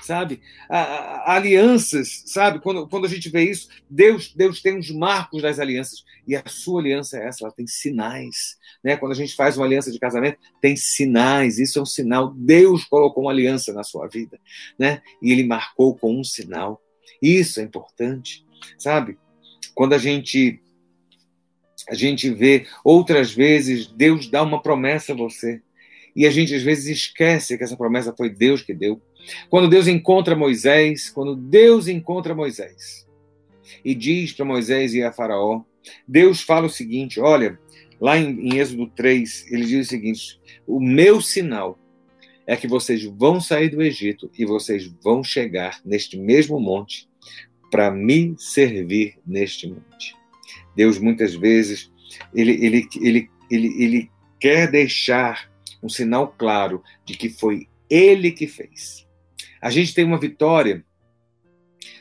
sabe? 0.01 0.41
A, 0.69 0.79
a, 0.79 1.35
alianças, 1.35 2.23
sabe? 2.25 2.59
Quando, 2.59 2.87
quando 2.87 3.05
a 3.05 3.09
gente 3.09 3.29
vê 3.29 3.49
isso, 3.49 3.69
Deus, 3.89 4.33
Deus 4.33 4.61
tem 4.61 4.77
os 4.77 4.91
marcos 4.91 5.41
das 5.41 5.59
alianças 5.59 6.03
e 6.27 6.35
a 6.35 6.43
sua 6.47 6.81
aliança 6.81 7.17
é 7.17 7.27
essa, 7.27 7.43
ela 7.43 7.53
tem 7.53 7.65
sinais, 7.65 8.57
né? 8.83 8.97
Quando 8.97 9.11
a 9.11 9.15
gente 9.15 9.35
faz 9.35 9.57
uma 9.57 9.65
aliança 9.65 9.91
de 9.91 9.99
casamento, 9.99 10.37
tem 10.61 10.75
sinais. 10.75 11.59
Isso 11.59 11.79
é 11.79 11.81
um 11.81 11.85
sinal. 11.85 12.33
Deus 12.35 12.83
colocou 12.83 13.23
uma 13.23 13.31
aliança 13.31 13.73
na 13.73 13.83
sua 13.83 14.07
vida, 14.07 14.39
né? 14.77 15.01
E 15.21 15.31
Ele 15.31 15.43
marcou 15.43 15.95
com 15.95 16.19
um 16.19 16.23
sinal. 16.23 16.81
Isso 17.21 17.59
é 17.59 17.63
importante, 17.63 18.45
sabe? 18.77 19.17
Quando 19.73 19.93
a 19.93 19.97
gente 19.97 20.61
a 21.89 21.95
gente 21.95 22.29
vê 22.29 22.67
outras 22.83 23.31
vezes 23.31 23.87
Deus 23.87 24.29
dá 24.29 24.43
uma 24.43 24.61
promessa 24.61 25.13
a 25.13 25.15
você 25.15 25.59
e 26.15 26.27
a 26.27 26.31
gente 26.31 26.53
às 26.53 26.61
vezes 26.61 26.85
esquece 26.85 27.57
que 27.57 27.63
essa 27.63 27.77
promessa 27.77 28.13
foi 28.15 28.29
Deus 28.29 28.61
que 28.61 28.73
deu. 28.73 29.01
Quando 29.49 29.69
Deus 29.69 29.87
encontra 29.87 30.35
Moisés, 30.35 31.09
quando 31.09 31.35
Deus 31.35 31.87
encontra 31.87 32.35
Moisés 32.35 33.07
e 33.83 33.93
diz 33.93 34.33
para 34.33 34.45
Moisés 34.45 34.93
e 34.93 35.03
a 35.03 35.11
Faraó, 35.11 35.63
Deus 36.07 36.41
fala 36.41 36.67
o 36.67 36.69
seguinte: 36.69 37.19
olha, 37.19 37.59
lá 37.99 38.17
em, 38.17 38.49
em 38.49 38.57
Êxodo 38.57 38.87
3, 38.87 39.51
ele 39.51 39.65
diz 39.65 39.87
o 39.87 39.89
seguinte: 39.89 40.39
o 40.65 40.79
meu 40.79 41.21
sinal 41.21 41.77
é 42.47 42.55
que 42.55 42.67
vocês 42.67 43.03
vão 43.03 43.39
sair 43.39 43.69
do 43.69 43.81
Egito 43.81 44.29
e 44.37 44.45
vocês 44.45 44.91
vão 45.03 45.23
chegar 45.23 45.79
neste 45.85 46.17
mesmo 46.17 46.59
monte 46.59 47.07
para 47.69 47.91
me 47.91 48.35
servir 48.37 49.17
neste 49.25 49.67
monte. 49.67 50.15
Deus 50.75 50.97
muitas 50.97 51.35
vezes 51.35 51.91
ele, 52.33 52.53
ele, 52.65 52.87
ele, 53.01 53.29
ele, 53.51 53.83
ele 53.83 54.11
quer 54.39 54.69
deixar 54.69 55.51
um 55.81 55.89
sinal 55.89 56.33
claro 56.37 56.83
de 57.05 57.15
que 57.15 57.29
foi 57.29 57.67
ele 57.89 58.31
que 58.31 58.47
fez. 58.47 59.07
A 59.61 59.69
gente 59.69 59.93
tem 59.93 60.05
uma 60.05 60.19
vitória, 60.19 60.83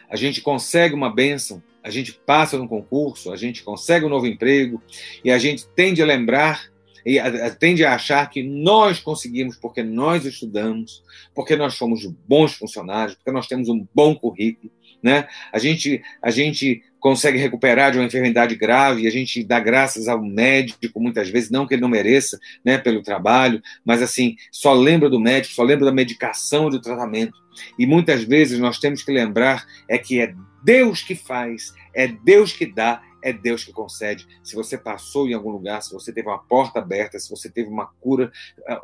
a 0.09 0.17
gente 0.17 0.41
consegue 0.41 0.95
uma 0.95 1.11
bênção, 1.11 1.63
a 1.83 1.91
gente 1.91 2.13
passa 2.13 2.59
no 2.59 2.69
concurso, 2.69 3.33
a 3.33 3.37
gente 3.37 3.63
consegue 3.63 4.05
um 4.05 4.09
novo 4.09 4.27
emprego 4.27 4.83
e 5.25 5.31
a 5.31 5.39
gente 5.39 5.67
tende 5.69 6.03
a 6.03 6.07
lembrar 6.07 6.71
e 7.05 7.19
tende 7.59 7.85
a 7.85 7.95
achar 7.95 8.29
que 8.29 8.43
nós 8.43 9.01
conseguimos 9.01 9.57
porque 9.57 9.83
nós 9.83 10.27
estudamos, 10.27 11.03
porque 11.35 11.57
nós 11.57 11.75
somos 11.75 12.05
bons 12.27 12.53
funcionários, 12.55 13.15
porque 13.17 13.31
nós 13.31 13.47
temos 13.47 13.69
um 13.69 13.87
bom 13.95 14.15
currículo, 14.15 14.71
né? 15.03 15.27
A 15.53 15.59
gente 15.59 16.03
a 16.21 16.31
gente 16.31 16.83
consegue 17.01 17.39
recuperar 17.39 17.93
de 17.93 17.99
uma 17.99 18.07
enfermidade 18.07 18.55
grave, 18.55 19.07
a 19.07 19.11
gente 19.11 19.43
dá 19.45 19.61
graças 19.61 20.09
ao 20.09 20.23
médico 20.23 21.01
muitas 21.01 21.29
vezes, 21.29 21.51
não 21.51 21.67
que 21.67 21.75
ele 21.75 21.83
não 21.83 21.89
mereça, 21.89 22.39
né, 22.65 22.79
pelo 22.79 23.03
trabalho, 23.03 23.63
mas 23.85 24.03
assim, 24.03 24.37
só 24.51 24.73
lembra 24.73 25.09
do 25.09 25.21
médico, 25.21 25.55
só 25.55 25.63
lembra 25.63 25.87
da 25.87 25.93
medicação 25.93 26.69
e 26.69 26.73
do 26.73 26.81
tratamento. 26.81 27.39
E 27.79 27.87
muitas 27.87 28.23
vezes 28.23 28.59
nós 28.59 28.79
temos 28.79 29.03
que 29.03 29.13
lembrar 29.13 29.67
é 29.89 29.99
que 29.99 30.21
é 30.21 30.35
Deus 30.63 31.03
que 31.03 31.15
faz, 31.15 31.73
é 31.95 32.09
Deus 32.09 32.53
que 32.53 32.67
dá, 32.67 33.03
é 33.23 33.33
Deus 33.33 33.65
que 33.65 33.73
concede. 33.73 34.27
Se 34.43 34.55
você 34.55 34.79
passou 34.79 35.29
em 35.29 35.35
algum 35.35 35.51
lugar, 35.51 35.83
se 35.83 35.93
você 35.93 36.13
teve 36.13 36.29
uma 36.29 36.39
porta 36.39 36.79
aberta, 36.79 37.19
se 37.19 37.29
você 37.31 37.51
teve 37.51 37.69
uma 37.69 37.87
cura, 38.01 38.31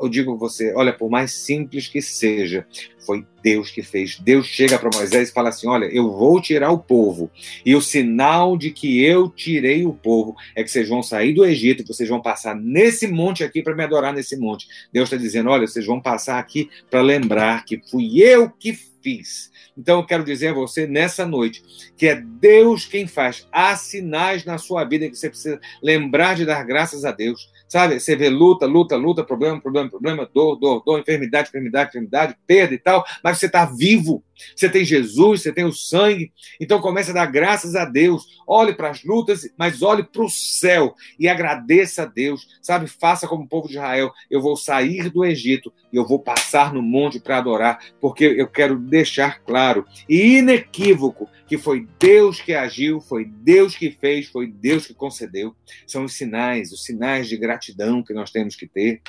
eu 0.00 0.08
digo 0.08 0.34
a 0.34 0.36
você, 0.36 0.72
olha, 0.74 0.92
por 0.92 1.08
mais 1.08 1.32
simples 1.32 1.86
que 1.88 2.02
seja, 2.02 2.66
foi 3.04 3.26
Deus 3.44 3.70
que 3.70 3.82
fez. 3.82 4.18
Deus 4.18 4.46
chega 4.46 4.78
para 4.78 4.88
Moisés 4.92 5.28
e 5.28 5.32
fala 5.32 5.50
assim: 5.50 5.68
Olha, 5.68 5.84
eu 5.84 6.10
vou 6.10 6.40
tirar 6.40 6.70
o 6.70 6.78
povo. 6.78 7.30
E 7.64 7.76
o 7.76 7.82
sinal 7.82 8.56
de 8.56 8.70
que 8.70 9.04
eu 9.04 9.28
tirei 9.28 9.84
o 9.84 9.92
povo 9.92 10.34
é 10.56 10.64
que 10.64 10.70
vocês 10.70 10.88
vão 10.88 11.02
sair 11.02 11.34
do 11.34 11.44
Egito, 11.44 11.82
e 11.82 11.86
vocês 11.86 12.08
vão 12.08 12.22
passar 12.22 12.56
nesse 12.56 13.06
monte 13.06 13.44
aqui 13.44 13.62
para 13.62 13.76
me 13.76 13.84
adorar 13.84 14.14
nesse 14.14 14.38
monte. 14.38 14.66
Deus 14.90 15.08
está 15.08 15.18
dizendo: 15.18 15.50
Olha, 15.50 15.66
vocês 15.66 15.84
vão 15.84 16.00
passar 16.00 16.38
aqui 16.38 16.70
para 16.90 17.02
lembrar 17.02 17.66
que 17.66 17.82
fui 17.90 18.22
eu 18.22 18.48
que 18.48 18.72
fiz. 18.72 19.52
Então 19.76 19.98
eu 20.00 20.06
quero 20.06 20.24
dizer 20.24 20.48
a 20.48 20.54
você 20.54 20.86
nessa 20.86 21.26
noite 21.26 21.62
que 21.96 22.06
é 22.06 22.14
Deus 22.14 22.86
quem 22.86 23.06
faz. 23.06 23.46
Há 23.52 23.76
sinais 23.76 24.44
na 24.44 24.56
sua 24.56 24.84
vida 24.84 25.08
que 25.10 25.16
você 25.16 25.28
precisa 25.28 25.60
lembrar 25.82 26.34
de 26.34 26.46
dar 26.46 26.64
graças 26.64 27.04
a 27.04 27.12
Deus. 27.12 27.50
Sabe? 27.68 27.98
Você 27.98 28.14
vê 28.14 28.28
luta, 28.28 28.66
luta, 28.66 28.96
luta, 28.96 29.24
problema, 29.24 29.60
problema, 29.60 29.90
problema, 29.90 30.30
dor, 30.32 30.56
dor, 30.56 30.82
dor, 30.84 31.00
enfermidade, 31.00 31.48
enfermidade, 31.48 31.90
enfermidade, 31.90 32.36
perda 32.46 32.74
e 32.74 32.78
tal, 32.78 33.04
mas 33.22 33.38
você 33.38 33.46
está 33.46 33.64
vivo. 33.64 34.22
Você 34.54 34.68
tem 34.68 34.84
Jesus, 34.84 35.42
você 35.42 35.52
tem 35.52 35.64
o 35.64 35.72
sangue. 35.72 36.32
Então 36.60 36.80
comece 36.80 37.10
a 37.10 37.14
dar 37.14 37.26
graças 37.26 37.74
a 37.74 37.84
Deus. 37.84 38.24
Olhe 38.46 38.74
para 38.74 38.90
as 38.90 39.04
lutas, 39.04 39.48
mas 39.58 39.82
olhe 39.82 40.02
para 40.02 40.24
o 40.24 40.28
céu 40.28 40.94
e 41.18 41.28
agradeça 41.28 42.02
a 42.02 42.06
Deus. 42.06 42.46
Sabe? 42.60 42.86
Faça 42.86 43.26
como 43.26 43.44
o 43.44 43.48
povo 43.48 43.68
de 43.68 43.74
Israel. 43.74 44.12
Eu 44.30 44.40
vou 44.40 44.56
sair 44.56 45.10
do 45.10 45.24
Egito 45.24 45.72
e 45.92 45.96
eu 45.96 46.06
vou 46.06 46.18
passar 46.18 46.72
no 46.72 46.82
monte 46.82 47.20
para 47.20 47.38
adorar, 47.38 47.78
porque 48.00 48.24
eu 48.24 48.48
quero 48.48 48.78
deixar 48.78 49.40
claro 49.42 49.86
e 50.08 50.38
inequívoco 50.38 51.28
que 51.46 51.58
foi 51.58 51.86
Deus 51.98 52.40
que 52.40 52.54
agiu, 52.54 53.00
foi 53.00 53.24
Deus 53.24 53.76
que 53.76 53.90
fez, 53.90 54.26
foi 54.28 54.46
Deus 54.46 54.86
que 54.86 54.94
concedeu. 54.94 55.54
São 55.86 56.04
os 56.04 56.14
sinais, 56.14 56.72
os 56.72 56.84
sinais 56.84 57.28
de 57.28 57.36
gratidão 57.36 58.02
que 58.02 58.14
nós 58.14 58.30
temos 58.30 58.56
que 58.56 58.66
ter. 58.66 59.00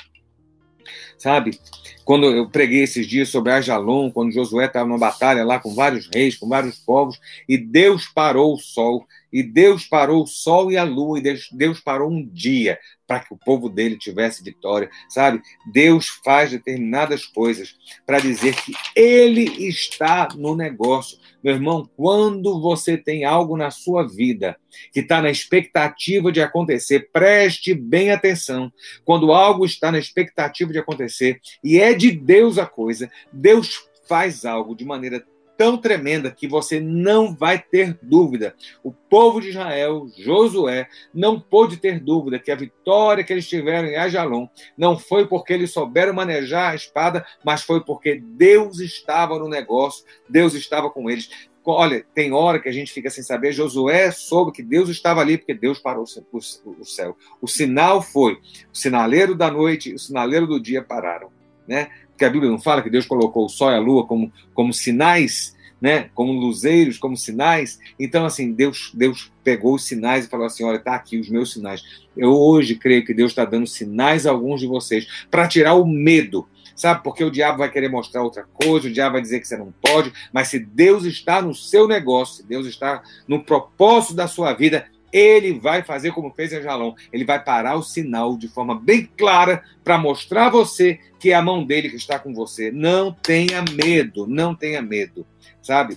Sabe? 1.18 1.58
Quando 2.04 2.26
eu 2.26 2.48
preguei 2.48 2.82
esses 2.82 3.06
dias 3.06 3.28
sobre 3.28 3.52
Ajalon, 3.52 4.10
quando 4.10 4.32
Josué 4.32 4.66
estava 4.66 4.86
numa 4.86 4.98
batalha 4.98 5.44
lá 5.44 5.58
com 5.58 5.74
vários 5.74 6.08
reis, 6.12 6.36
com 6.36 6.48
vários 6.48 6.78
povos, 6.78 7.20
e 7.48 7.58
Deus 7.58 8.06
parou 8.06 8.54
o 8.54 8.58
sol, 8.58 9.06
e 9.32 9.42
Deus 9.42 9.86
parou 9.86 10.22
o 10.22 10.26
sol 10.26 10.70
e 10.70 10.76
a 10.76 10.84
lua, 10.84 11.18
e 11.18 11.22
Deus, 11.22 11.48
Deus 11.52 11.80
parou 11.80 12.10
um 12.10 12.26
dia 12.26 12.78
para 13.06 13.20
que 13.20 13.32
o 13.32 13.38
povo 13.38 13.68
dele 13.68 13.96
tivesse 13.96 14.42
vitória, 14.42 14.90
sabe? 15.08 15.40
Deus 15.72 16.08
faz 16.24 16.50
determinadas 16.50 17.24
coisas 17.24 17.76
para 18.04 18.18
dizer 18.18 18.54
que 18.56 18.72
ele 18.94 19.44
está 19.68 20.28
no 20.34 20.56
negócio. 20.56 21.18
Meu 21.42 21.54
irmão, 21.54 21.88
quando 21.96 22.60
você 22.60 22.96
tem 22.96 23.24
algo 23.24 23.56
na 23.56 23.70
sua 23.70 24.06
vida 24.06 24.56
que 24.92 25.00
está 25.00 25.22
na 25.22 25.30
expectativa 25.30 26.32
de 26.32 26.40
acontecer, 26.40 27.10
preste 27.12 27.74
bem 27.74 28.10
atenção. 28.10 28.72
Quando 29.04 29.32
algo 29.32 29.64
está 29.64 29.92
na 29.92 29.98
expectativa 29.98 30.72
de 30.72 30.78
acontecer 30.78 31.40
e 31.62 31.78
é 31.78 31.94
de 31.94 32.10
Deus 32.10 32.58
a 32.58 32.66
coisa, 32.66 33.10
Deus 33.32 33.86
faz 34.08 34.44
algo 34.44 34.74
de 34.74 34.84
maneira 34.84 35.24
tão 35.56 35.76
tremenda 35.76 36.30
que 36.30 36.46
você 36.46 36.80
não 36.80 37.34
vai 37.34 37.58
ter 37.58 37.98
dúvida. 38.02 38.54
O 38.82 38.92
povo 38.92 39.40
de 39.40 39.50
Israel, 39.50 40.06
Josué, 40.16 40.88
não 41.12 41.40
pôde 41.40 41.76
ter 41.76 42.00
dúvida 42.00 42.38
que 42.38 42.50
a 42.50 42.56
vitória 42.56 43.24
que 43.24 43.32
eles 43.32 43.48
tiveram 43.48 43.88
em 43.88 43.96
Ajalon 43.96 44.48
não 44.76 44.98
foi 44.98 45.26
porque 45.26 45.52
eles 45.52 45.72
souberam 45.72 46.12
manejar 46.12 46.72
a 46.72 46.74
espada, 46.74 47.26
mas 47.44 47.62
foi 47.62 47.82
porque 47.84 48.20
Deus 48.22 48.80
estava 48.80 49.38
no 49.38 49.48
negócio, 49.48 50.04
Deus 50.28 50.54
estava 50.54 50.90
com 50.90 51.10
eles. 51.10 51.30
Olha, 51.64 52.04
tem 52.14 52.32
hora 52.32 52.60
que 52.60 52.68
a 52.68 52.72
gente 52.72 52.92
fica 52.92 53.10
sem 53.10 53.24
saber. 53.24 53.52
Josué 53.52 54.12
soube 54.12 54.52
que 54.52 54.62
Deus 54.62 54.88
estava 54.88 55.20
ali 55.20 55.36
porque 55.36 55.52
Deus 55.52 55.80
parou 55.80 56.04
o 56.32 56.84
céu. 56.84 57.16
O 57.40 57.48
sinal 57.48 58.00
foi: 58.00 58.34
o 58.72 58.76
sinaleiro 58.76 59.34
da 59.34 59.50
noite 59.50 59.90
e 59.90 59.94
o 59.94 59.98
sinaleiro 59.98 60.46
do 60.46 60.60
dia 60.60 60.80
pararam. 60.80 61.34
Né? 61.66 61.90
Porque 62.16 62.24
a 62.24 62.30
Bíblia 62.30 62.50
não 62.50 62.58
fala 62.58 62.80
que 62.80 62.88
Deus 62.88 63.04
colocou 63.04 63.44
o 63.44 63.48
sol 63.48 63.70
e 63.70 63.74
a 63.74 63.78
lua 63.78 64.06
como, 64.06 64.32
como 64.54 64.72
sinais, 64.72 65.54
né? 65.78 66.08
Como 66.14 66.32
luzeiros, 66.32 66.96
como 66.96 67.14
sinais. 67.14 67.78
Então, 68.00 68.24
assim, 68.24 68.52
Deus, 68.52 68.90
Deus 68.94 69.30
pegou 69.44 69.74
os 69.74 69.84
sinais 69.84 70.24
e 70.24 70.28
falou 70.28 70.46
assim: 70.46 70.64
olha, 70.64 70.78
tá 70.78 70.94
aqui 70.94 71.18
os 71.18 71.28
meus 71.28 71.52
sinais. 71.52 71.82
Eu 72.16 72.32
hoje 72.32 72.74
creio 72.74 73.04
que 73.04 73.12
Deus 73.12 73.32
está 73.32 73.44
dando 73.44 73.66
sinais 73.66 74.26
a 74.26 74.30
alguns 74.30 74.60
de 74.60 74.66
vocês 74.66 75.26
para 75.30 75.46
tirar 75.46 75.74
o 75.74 75.86
medo 75.86 76.48
sabe? 76.76 77.02
Porque 77.02 77.24
o 77.24 77.30
diabo 77.30 77.58
vai 77.58 77.70
querer 77.70 77.88
mostrar 77.88 78.22
outra 78.22 78.44
coisa, 78.52 78.86
o 78.86 78.92
diabo 78.92 79.14
vai 79.14 79.22
dizer 79.22 79.40
que 79.40 79.48
você 79.48 79.56
não 79.56 79.72
pode, 79.80 80.12
mas 80.30 80.48
se 80.48 80.58
Deus 80.58 81.04
está 81.04 81.40
no 81.40 81.54
seu 81.54 81.88
negócio, 81.88 82.36
se 82.36 82.46
Deus 82.46 82.66
está 82.66 83.02
no 83.26 83.42
propósito 83.42 84.14
da 84.14 84.28
sua 84.28 84.52
vida, 84.52 84.86
ele 85.16 85.58
vai 85.58 85.82
fazer 85.82 86.12
como 86.12 86.30
fez 86.30 86.52
em 86.52 86.60
Jalão. 86.60 86.94
Ele 87.10 87.24
vai 87.24 87.42
parar 87.42 87.76
o 87.76 87.82
sinal 87.82 88.36
de 88.36 88.48
forma 88.48 88.78
bem 88.78 89.08
clara 89.16 89.64
para 89.82 89.96
mostrar 89.96 90.48
a 90.48 90.50
você 90.50 91.00
que 91.18 91.30
é 91.30 91.34
a 91.34 91.40
mão 91.40 91.64
dele 91.64 91.88
que 91.88 91.96
está 91.96 92.18
com 92.18 92.34
você. 92.34 92.70
Não 92.70 93.10
tenha 93.10 93.64
medo, 93.82 94.26
não 94.26 94.54
tenha 94.54 94.82
medo, 94.82 95.26
sabe? 95.62 95.96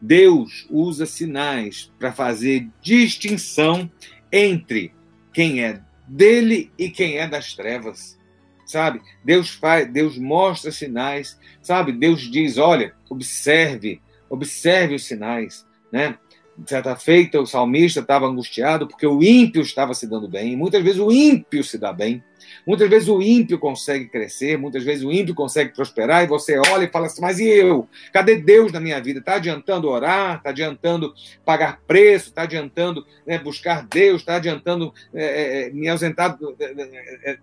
Deus 0.00 0.66
usa 0.68 1.06
sinais 1.06 1.92
para 1.96 2.12
fazer 2.12 2.68
distinção 2.80 3.88
entre 4.32 4.92
quem 5.32 5.62
é 5.62 5.80
dele 6.08 6.72
e 6.76 6.90
quem 6.90 7.18
é 7.18 7.28
das 7.28 7.54
trevas. 7.54 8.18
Sabe? 8.66 9.00
Deus 9.24 9.50
faz, 9.50 9.86
Deus 9.92 10.18
mostra 10.18 10.72
sinais, 10.72 11.38
sabe? 11.62 11.92
Deus 11.92 12.22
diz, 12.22 12.58
olha, 12.58 12.94
observe, 13.08 14.02
observe 14.28 14.96
os 14.96 15.04
sinais, 15.04 15.64
né? 15.92 16.18
Certa 16.66 16.94
feita, 16.96 17.40
o 17.40 17.46
salmista 17.46 18.00
estava 18.00 18.26
angustiado 18.26 18.86
porque 18.86 19.06
o 19.06 19.22
ímpio 19.22 19.62
estava 19.62 19.94
se 19.94 20.06
dando 20.06 20.28
bem. 20.28 20.56
Muitas 20.56 20.82
vezes 20.82 21.00
o 21.00 21.10
ímpio 21.10 21.64
se 21.64 21.78
dá 21.78 21.92
bem. 21.92 22.22
Muitas 22.66 22.88
vezes 22.88 23.08
o 23.08 23.22
ímpio 23.22 23.58
consegue 23.58 24.06
crescer, 24.08 24.58
muitas 24.58 24.84
vezes 24.84 25.04
o 25.04 25.12
ímpio 25.12 25.34
consegue 25.34 25.72
prosperar, 25.72 26.24
e 26.24 26.26
você 26.26 26.58
olha 26.70 26.84
e 26.84 26.90
fala 26.90 27.06
assim: 27.06 27.20
Mas 27.20 27.38
e 27.38 27.48
eu? 27.48 27.88
Cadê 28.12 28.36
Deus 28.36 28.72
na 28.72 28.80
minha 28.80 29.00
vida? 29.00 29.20
Está 29.20 29.34
adiantando 29.34 29.88
orar? 29.88 30.36
Está 30.36 30.50
adiantando 30.50 31.14
pagar 31.44 31.80
preço? 31.86 32.28
Está 32.28 32.42
adiantando 32.42 33.06
né, 33.26 33.38
buscar 33.38 33.86
Deus? 33.86 34.20
Está 34.20 34.36
adiantando 34.36 34.92
é, 35.14 35.70
me 35.70 35.88
ausentar 35.88 36.38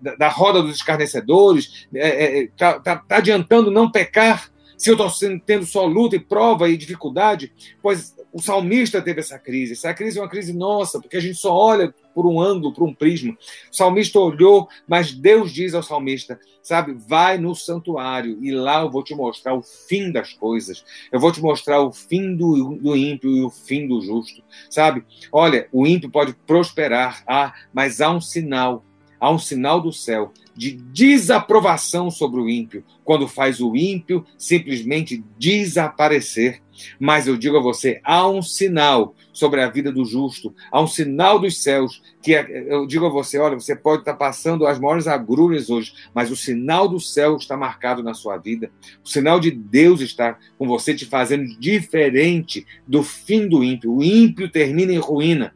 da, 0.02 0.16
da, 0.16 0.28
roda 0.28 0.62
dos 0.62 0.76
escarnecedores? 0.76 1.88
Está 1.94 2.70
é, 2.70 2.80
tá, 2.84 2.98
tá 2.98 3.18
adiantando 3.18 3.72
não 3.72 3.92
pecar? 3.92 4.50
Se 4.80 4.90
eu 4.90 4.94
estou 4.94 5.40
tendo 5.46 5.66
só 5.66 5.86
luta 5.86 6.16
e 6.16 6.20
prova 6.20 6.70
e 6.70 6.78
dificuldade, 6.78 7.52
pois 7.82 8.16
o 8.32 8.42
salmista 8.42 9.02
teve 9.02 9.20
essa 9.20 9.38
crise. 9.38 9.74
Essa 9.74 9.94
crise 9.94 10.18
é 10.18 10.22
uma 10.22 10.30
crise 10.30 10.54
nossa, 10.54 11.02
porque 11.02 11.18
a 11.18 11.20
gente 11.20 11.38
só 11.38 11.54
olha 11.54 11.94
por 12.16 12.26
um 12.26 12.40
ângulo, 12.40 12.74
por 12.74 12.88
um 12.88 12.94
prisma. 12.94 13.34
O 13.70 13.76
salmista 13.76 14.18
olhou, 14.18 14.70
mas 14.88 15.12
Deus 15.12 15.52
diz 15.52 15.74
ao 15.74 15.84
salmista: 15.84 16.40
sabe, 16.64 16.94
vai 16.94 17.38
no 17.38 17.54
santuário 17.54 18.38
e 18.42 18.54
lá 18.54 18.82
eu 18.82 18.90
vou 18.90 19.04
te 19.04 19.14
mostrar 19.14 19.54
o 19.54 19.62
fim 19.62 20.14
das 20.14 20.32
coisas. 20.32 20.86
Eu 21.12 21.20
vou 21.20 21.34
te 21.34 21.42
mostrar 21.42 21.82
o 21.82 21.92
fim 21.92 22.34
do, 22.34 22.76
do 22.76 22.96
ímpio 22.96 23.30
e 23.30 23.44
o 23.44 23.50
fim 23.50 23.86
do 23.86 24.00
justo. 24.00 24.42
Sabe, 24.70 25.04
olha, 25.30 25.68
o 25.74 25.86
ímpio 25.86 26.10
pode 26.10 26.34
prosperar, 26.48 27.22
ah, 27.28 27.54
mas 27.74 28.00
há 28.00 28.10
um 28.10 28.22
sinal 28.22 28.86
há 29.20 29.30
um 29.30 29.38
sinal 29.38 29.82
do 29.82 29.92
céu 29.92 30.32
de 30.60 30.74
desaprovação 30.74 32.12
sobre 32.12 32.42
o 32.42 32.50
ímpio, 32.50 32.84
quando 33.06 33.30
faz 33.30 33.62
o 33.62 33.78
ímpio 33.78 34.26
simplesmente 34.38 35.24
desaparecer. 35.38 36.62
Mas 37.00 37.28
eu 37.28 37.38
digo 37.38 37.58
a 37.58 37.62
você, 37.62 38.02
há 38.04 38.28
um 38.28 38.42
sinal 38.42 39.16
sobre 39.34 39.62
a 39.62 39.70
vida 39.70 39.92
do 39.92 40.04
justo, 40.04 40.54
há 40.72 40.82
um 40.82 40.88
sinal 40.88 41.40
dos 41.40 41.62
céus, 41.62 42.02
que 42.22 42.36
é, 42.36 42.66
eu 42.68 42.86
digo 42.86 43.06
a 43.06 43.10
você, 43.10 43.38
olha, 43.38 43.56
você 43.56 43.76
pode 43.76 44.02
estar 44.02 44.16
passando 44.16 44.68
as 44.68 44.80
maiores 44.80 45.08
agruras 45.08 45.70
hoje, 45.70 45.94
mas 46.14 46.30
o 46.30 46.36
sinal 46.36 46.88
do 46.88 47.00
céu 47.00 47.38
está 47.38 47.56
marcado 47.56 48.04
na 48.04 48.14
sua 48.14 48.38
vida. 48.38 48.70
O 49.04 49.08
sinal 49.08 49.40
de 49.40 49.52
Deus 49.52 50.02
está 50.02 50.38
com 50.58 50.68
você, 50.68 50.94
te 50.94 51.06
fazendo 51.06 51.46
diferente 51.58 52.66
do 52.86 53.02
fim 53.02 53.48
do 53.48 53.64
ímpio. 53.64 53.94
O 53.94 54.04
ímpio 54.04 54.50
termina 54.50 54.92
em 54.92 54.98
ruína. 54.98 55.54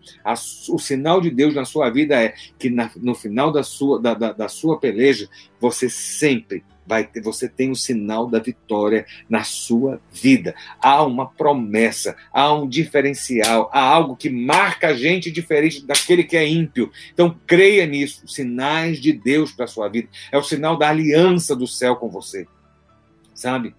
o 0.69 0.79
sinal 0.79 1.19
de 1.19 1.29
Deus 1.29 1.53
na 1.53 1.65
sua 1.65 1.89
vida 1.89 2.15
é 2.15 2.33
que 2.57 2.69
no 2.69 3.15
final 3.15 3.51
da 3.51 3.63
sua, 3.63 3.99
da, 3.99 4.13
da, 4.13 4.31
da 4.31 4.47
sua 4.47 4.79
peleja, 4.93 5.27
você 5.59 5.89
sempre 5.89 6.63
vai 6.85 7.05
ter, 7.05 7.21
você 7.21 7.47
tem 7.47 7.71
o 7.71 7.75
sinal 7.75 8.27
da 8.27 8.39
vitória 8.39 9.05
na 9.27 9.43
sua 9.43 9.99
vida. 10.11 10.53
Há 10.79 11.03
uma 11.03 11.25
promessa, 11.25 12.15
há 12.31 12.53
um 12.53 12.67
diferencial, 12.67 13.69
há 13.73 13.81
algo 13.81 14.15
que 14.15 14.29
marca 14.29 14.89
a 14.89 14.93
gente 14.93 15.31
diferente 15.31 15.85
daquele 15.85 16.23
que 16.23 16.37
é 16.37 16.47
ímpio. 16.47 16.91
Então 17.13 17.39
creia 17.47 17.85
nisso, 17.85 18.27
sinais 18.27 18.99
de 19.01 19.13
Deus 19.13 19.51
para 19.51 19.65
a 19.65 19.67
sua 19.67 19.89
vida. 19.89 20.09
É 20.31 20.37
o 20.37 20.43
sinal 20.43 20.77
da 20.77 20.89
aliança 20.89 21.55
do 21.55 21.67
céu 21.67 21.95
com 21.95 22.09
você. 22.09 22.45
Sabe? 23.33 23.73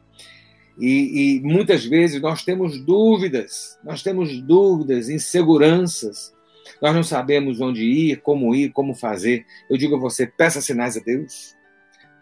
E, 0.78 1.36
e 1.36 1.40
muitas 1.40 1.84
vezes 1.84 2.20
nós 2.20 2.42
temos 2.42 2.80
dúvidas, 2.80 3.78
nós 3.84 4.02
temos 4.02 4.40
dúvidas, 4.40 5.08
inseguranças. 5.08 6.33
Nós 6.80 6.94
não 6.94 7.02
sabemos 7.02 7.60
onde 7.60 7.82
ir, 7.82 8.20
como 8.20 8.54
ir, 8.54 8.72
como 8.72 8.94
fazer. 8.94 9.46
Eu 9.68 9.76
digo 9.76 9.96
a 9.96 9.98
você, 9.98 10.26
peça 10.26 10.60
sinais 10.60 10.96
a 10.96 11.00
Deus 11.00 11.56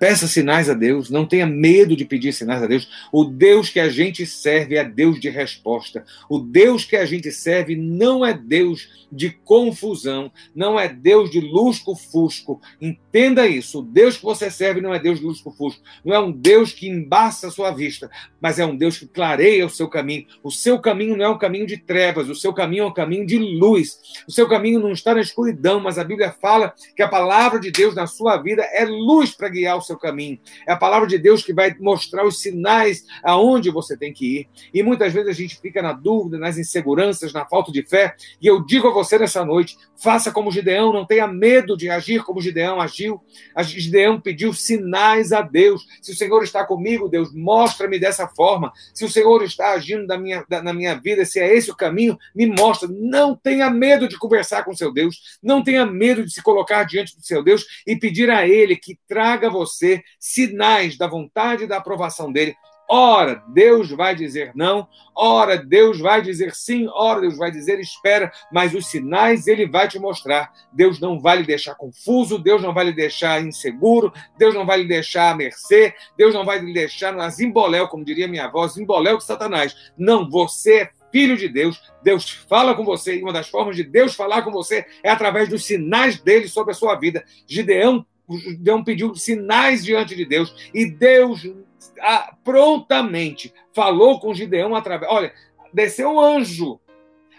Peça 0.03 0.27
sinais 0.27 0.69
a 0.69 0.75
Deus, 0.75 1.11
não 1.11 1.25
tenha 1.25 1.47
medo 1.47 1.95
de 1.95 2.05
pedir 2.05 2.33
sinais 2.33 2.61
a 2.61 2.67
Deus. 2.67 2.89
O 3.13 3.23
Deus 3.23 3.71
que 3.71 3.79
a 3.79 3.89
gente 3.89 4.27
serve 4.27 4.75
é 4.75 4.83
Deus 4.83 5.21
de 5.21 5.31
resposta. 5.31 6.05
O 6.29 6.41
Deus 6.41 6.85
que 6.85 6.97
a 6.97 7.07
gente 7.07 7.31
serve 7.31 7.77
não 7.77 8.27
é 8.27 8.35
Deus 8.35 9.07
de 9.13 9.31
confusão, 9.31 10.33
não 10.53 10.81
é 10.81 10.89
Deus 10.89 11.31
de 11.31 11.39
lusco-fusco. 11.39 12.61
Entenda 12.81 13.47
isso. 13.47 13.79
O 13.79 13.83
Deus 13.83 14.17
que 14.17 14.25
você 14.25 14.51
serve 14.51 14.81
não 14.81 14.93
é 14.93 14.99
Deus 14.99 15.21
de 15.21 15.25
lusco-fusco. 15.25 15.81
Não 16.05 16.13
é 16.13 16.19
um 16.19 16.33
Deus 16.33 16.73
que 16.73 16.89
embaça 16.89 17.47
a 17.47 17.51
sua 17.53 17.71
vista, 17.71 18.11
mas 18.41 18.59
é 18.59 18.67
um 18.67 18.77
Deus 18.77 18.99
que 18.99 19.07
clareia 19.07 19.65
o 19.65 19.71
seu 19.71 19.87
caminho. 19.87 20.27
O 20.43 20.51
seu 20.51 20.81
caminho 20.81 21.17
não 21.17 21.27
é 21.27 21.29
um 21.29 21.39
caminho 21.39 21.67
de 21.67 21.77
trevas, 21.77 22.29
o 22.29 22.35
seu 22.35 22.53
caminho 22.53 22.83
é 22.83 22.87
um 22.87 22.93
caminho 22.93 23.25
de 23.25 23.39
luz. 23.39 24.01
O 24.27 24.33
seu 24.33 24.49
caminho 24.49 24.81
não 24.81 24.91
está 24.91 25.15
na 25.15 25.21
escuridão, 25.21 25.79
mas 25.79 25.97
a 25.97 26.03
Bíblia 26.03 26.35
fala 26.41 26.75
que 26.97 27.03
a 27.03 27.09
palavra 27.09 27.61
de 27.61 27.71
Deus 27.71 27.95
na 27.95 28.09
sua 28.09 28.37
vida 28.39 28.65
é 28.73 28.85
luz 28.85 29.31
para 29.31 29.49
guiar 29.49 29.77
o 29.77 29.83
seu 29.83 29.92
seu 29.93 29.99
caminho. 29.99 30.39
É 30.67 30.73
a 30.73 30.77
palavra 30.77 31.07
de 31.07 31.19
Deus 31.19 31.43
que 31.43 31.53
vai 31.53 31.75
mostrar 31.79 32.27
os 32.27 32.41
sinais 32.41 33.05
aonde 33.23 33.71
você 33.71 33.97
tem 33.97 34.13
que 34.13 34.41
ir. 34.41 34.49
E 34.73 34.83
muitas 34.83 35.13
vezes 35.13 35.29
a 35.29 35.33
gente 35.33 35.61
fica 35.61 35.83
na 35.83 35.93
dúvida, 35.93 36.39
nas 36.39 36.59
inseguranças, 36.59 37.33
na 37.33 37.45
falta 37.45 37.71
de 37.71 37.83
fé. 37.83 38.15
E 38.41 38.47
eu 38.47 38.65
digo 38.65 38.89
a 38.89 38.93
você 38.93 39.19
nessa 39.19 39.45
noite: 39.45 39.77
faça 39.97 40.33
como 40.33 40.51
Gideão, 40.51 40.93
não 40.93 41.07
tenha 41.07 41.27
medo 41.27 41.77
de 41.77 41.91
agir 41.91 42.25
como 42.25 42.41
Gideão 42.41 42.81
agiu. 42.81 43.21
Gideão 43.63 44.21
pediu 44.21 44.53
sinais 44.53 45.33
a 45.33 45.43
Deus. 45.43 45.87
Se 46.01 46.13
o 46.13 46.17
Senhor 46.17 46.43
está 46.43 46.65
comigo, 46.65 47.09
Deus, 47.09 47.33
mostra-me 47.35 47.99
dessa 47.99 48.27
forma. 48.29 48.73
Se 48.95 49.05
o 49.05 49.11
Senhor 49.11 49.43
está 49.43 49.73
agindo 49.73 50.07
na 50.07 50.19
minha, 50.19 50.45
na 50.49 50.73
minha 50.73 50.95
vida, 50.95 51.25
se 51.25 51.39
é 51.39 51.55
esse 51.55 51.71
o 51.71 51.77
caminho, 51.77 52.19
me 52.35 52.47
mostra. 52.47 52.89
Não 52.91 53.35
tenha 53.35 53.71
medo 53.71 54.09
de 54.09 54.19
conversar 54.19 54.65
com 54.65 54.75
seu 54.75 54.93
Deus. 54.93 55.39
Não 55.43 55.63
tenha 55.63 55.85
medo 55.85 56.25
de 56.25 56.33
se 56.33 56.43
colocar 56.43 56.85
diante 56.85 57.17
do 57.17 57.25
seu 57.25 57.43
Deus 57.43 57.65
e 57.87 57.97
pedir 57.97 58.31
a 58.31 58.47
Ele 58.47 58.77
que 58.77 58.99
traga 59.07 59.51
você 59.51 59.82
você 59.83 60.05
sinais 60.19 60.97
da 60.97 61.09
vontade 61.09 61.65
e 61.65 61.67
da 61.67 61.79
aprovação 61.79 62.31
dele. 62.31 62.55
Ora, 62.89 63.43
Deus 63.49 63.91
vai 63.91 64.15
dizer 64.15 64.53
não, 64.55 64.87
ora, 65.17 65.57
Deus 65.57 65.99
vai 65.99 66.21
dizer 66.21 66.55
sim, 66.55 66.87
ora, 66.93 67.23
Deus 67.23 67.39
vai 67.39 67.51
dizer 67.51 67.81
espera, 67.81 68.31
mas 68.53 68.75
os 68.75 68.87
sinais 68.87 69.47
ele 69.47 69.67
vai 69.67 69.89
te 69.89 69.99
mostrar. 69.99 70.53
Deus 70.73 71.01
não 71.01 71.19
vai 71.19 71.39
lhe 71.39 71.47
deixar 71.47 71.75
confuso, 71.75 72.39
Deus 72.39 72.61
não 72.61 72.75
vai 72.75 72.85
lhe 72.85 72.93
deixar 72.93 73.43
inseguro, 73.43 74.13
Deus 74.37 74.55
não 74.55 74.67
vai 74.67 74.83
lhe 74.83 74.89
deixar 74.89 75.31
à 75.31 75.35
mercê, 75.35 75.95
Deus 76.19 76.35
não 76.35 76.45
vai 76.45 76.59
lhe 76.59 76.75
deixar 76.75 77.15
na 77.15 77.31
zimboléu, 77.31 77.89
como 77.89 78.05
diria 78.05 78.29
minha 78.29 78.45
avó, 78.45 78.67
zimboléu 78.69 79.17
de 79.17 79.25
Satanás. 79.25 79.75
Não, 79.97 80.29
você 80.29 80.83
é 80.83 80.91
filho 81.11 81.37
de 81.37 81.49
Deus, 81.49 81.81
Deus 82.03 82.31
fala 82.31 82.75
com 82.75 82.85
você, 82.85 83.17
e 83.17 83.23
uma 83.23 83.33
das 83.33 83.49
formas 83.49 83.77
de 83.77 83.85
Deus 83.85 84.15
falar 84.15 84.43
com 84.43 84.51
você 84.51 84.85
é 85.03 85.11
através 85.11 85.49
dos 85.49 85.65
sinais 85.65 86.21
dele 86.21 86.49
sobre 86.49 86.73
a 86.73 86.75
sua 86.75 86.95
vida. 86.97 87.25
Gideão 87.47 88.05
Gideão 88.39 88.85
pediu 88.85 89.15
sinais 89.15 89.85
diante 89.85 90.15
de 90.15 90.25
Deus 90.25 90.55
e 90.73 90.91
Deus 90.91 91.49
ah, 92.01 92.35
prontamente 92.45 93.53
falou 93.73 94.21
com 94.21 94.35
Gideão 94.35 94.75
através. 94.75 95.11
Olha, 95.11 95.33
desceu 95.73 96.11
um 96.11 96.21
anjo 96.21 96.81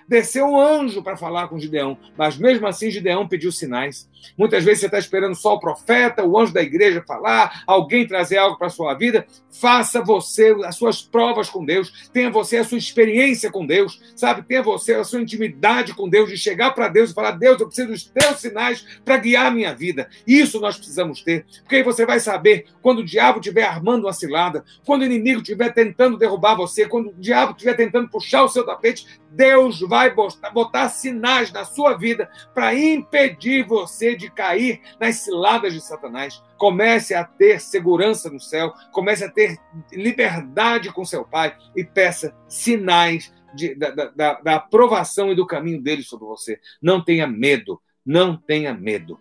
Desceu 0.08 0.46
um 0.46 0.60
anjo 0.60 1.02
para 1.02 1.18
falar 1.18 1.48
com 1.48 1.60
Gideão, 1.60 1.98
mas 2.18 2.38
mesmo 2.38 2.68
assim 2.68 2.92
Gideão 2.92 3.28
pediu 3.28 3.52
sinais. 3.52 4.10
Muitas 4.38 4.64
vezes 4.64 4.82
você 4.82 4.86
está 4.88 4.98
esperando 5.00 5.36
só 5.36 5.56
o 5.56 5.60
profeta, 5.60 6.24
o 6.24 6.38
anjo 6.38 6.54
da 6.54 6.62
igreja 6.62 7.04
falar, 7.06 7.64
alguém 7.68 8.08
trazer 8.08 8.38
algo 8.38 8.58
para 8.58 8.68
a 8.68 8.72
sua 8.72 8.94
vida. 8.94 9.26
Faça 9.52 10.02
você 10.02 10.56
as 10.66 10.76
suas 10.76 11.02
provas 11.02 11.50
com 11.50 11.64
Deus, 11.64 12.10
tenha 12.12 12.30
você 12.30 12.58
a 12.58 12.64
sua 12.64 12.78
experiência 12.78 13.52
com 13.52 13.66
Deus, 13.66 14.02
sabe? 14.16 14.44
Tenha 14.44 14.64
você 14.64 14.96
a 14.96 15.04
sua 15.04 15.22
intimidade 15.22 15.94
com 15.94 16.10
Deus, 16.10 16.30
de 16.30 16.38
chegar 16.38 16.72
para 16.72 16.88
Deus 16.88 17.12
e 17.12 17.14
falar: 17.14 17.32
Deus, 17.32 17.60
eu 17.60 17.68
preciso 17.68 17.90
dos 17.90 18.06
teus 18.06 18.40
sinais 18.40 18.86
para 19.04 19.18
guiar 19.18 19.48
a 19.48 19.52
minha 19.52 19.74
vida. 19.74 20.10
Isso 20.26 20.60
nós 20.60 20.78
precisamos 20.78 21.22
ter, 21.22 21.46
porque 21.62 21.78
aí 21.78 21.84
você 21.84 22.06
vai 22.06 22.20
saber 22.20 22.66
quando 22.82 23.00
o 23.00 23.06
diabo 23.06 23.40
estiver 23.40 23.64
armando 23.64 24.06
uma 24.06 24.14
cilada, 24.14 24.64
quando 24.86 25.02
o 25.02 25.06
inimigo 25.06 25.42
estiver 25.42 25.74
tentando 25.74 26.18
derrubar 26.18 26.56
você, 26.56 26.88
quando 26.88 27.10
o 27.10 27.16
diabo 27.18 27.52
estiver 27.52 27.76
tentando 27.76 28.10
puxar 28.10 28.44
o 28.44 28.50
seu 28.50 28.66
tapete, 28.66 29.06
Deus 29.34 29.80
vai 29.82 30.14
botar, 30.14 30.50
botar 30.52 30.90
sinais 30.90 31.52
na 31.52 31.66
sua 31.66 31.94
vida 31.96 32.30
para 32.54 32.76
impedir 32.76 33.66
você 33.66 34.13
de 34.16 34.30
cair 34.30 34.82
nas 35.00 35.18
ciladas 35.18 35.74
de 35.74 35.82
Satanás. 35.82 36.42
Comece 36.58 37.14
a 37.14 37.24
ter 37.24 37.60
segurança 37.60 38.30
no 38.30 38.40
céu, 38.40 38.74
comece 38.92 39.24
a 39.24 39.30
ter 39.30 39.58
liberdade 39.92 40.92
com 40.92 41.06
seu 41.06 41.24
Pai 41.26 41.56
e 41.76 41.84
peça 41.84 42.36
sinais 42.48 43.34
de, 43.54 43.76
da, 43.76 43.92
da, 43.92 44.34
da 44.42 44.56
aprovação 44.56 45.32
e 45.32 45.36
do 45.36 45.46
caminho 45.46 45.82
dele 45.82 46.04
sobre 46.04 46.26
você. 46.26 46.60
Não 46.82 47.04
tenha 47.04 47.28
medo, 47.28 47.82
não 48.06 48.36
tenha 48.36 48.74
medo. 48.74 49.20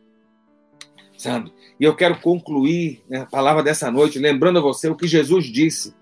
sabe? 1.16 1.52
E 1.78 1.84
eu 1.84 1.94
quero 1.94 2.18
concluir 2.20 3.02
né, 3.08 3.20
a 3.20 3.26
palavra 3.26 3.62
dessa 3.62 3.90
noite 3.90 4.18
lembrando 4.18 4.58
a 4.58 4.62
você 4.62 4.88
o 4.88 4.96
que 4.96 5.06
Jesus 5.06 5.46
disse. 5.46 5.94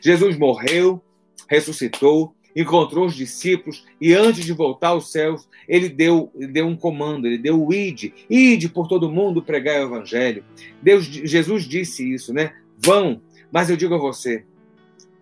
Jesus 0.00 0.36
morreu, 0.38 1.02
ressuscitou, 1.48 2.34
encontrou 2.54 3.06
os 3.06 3.14
discípulos 3.14 3.86
e 4.00 4.12
antes 4.14 4.44
de 4.44 4.52
voltar 4.52 4.88
aos 4.88 5.10
céus, 5.10 5.48
ele 5.66 5.88
deu, 5.88 6.30
deu 6.34 6.66
um 6.66 6.76
comando, 6.76 7.26
ele 7.26 7.38
deu 7.38 7.64
o 7.64 7.72
ide, 7.72 8.12
ide 8.28 8.68
por 8.68 8.88
todo 8.88 9.10
mundo 9.10 9.42
pregar 9.42 9.80
o 9.80 9.86
evangelho. 9.86 10.44
Deus, 10.82 11.04
Jesus 11.04 11.64
disse 11.64 12.12
isso, 12.12 12.32
né? 12.32 12.54
Vão, 12.76 13.22
mas 13.50 13.70
eu 13.70 13.76
digo 13.76 13.94
a 13.94 13.98
você, 13.98 14.44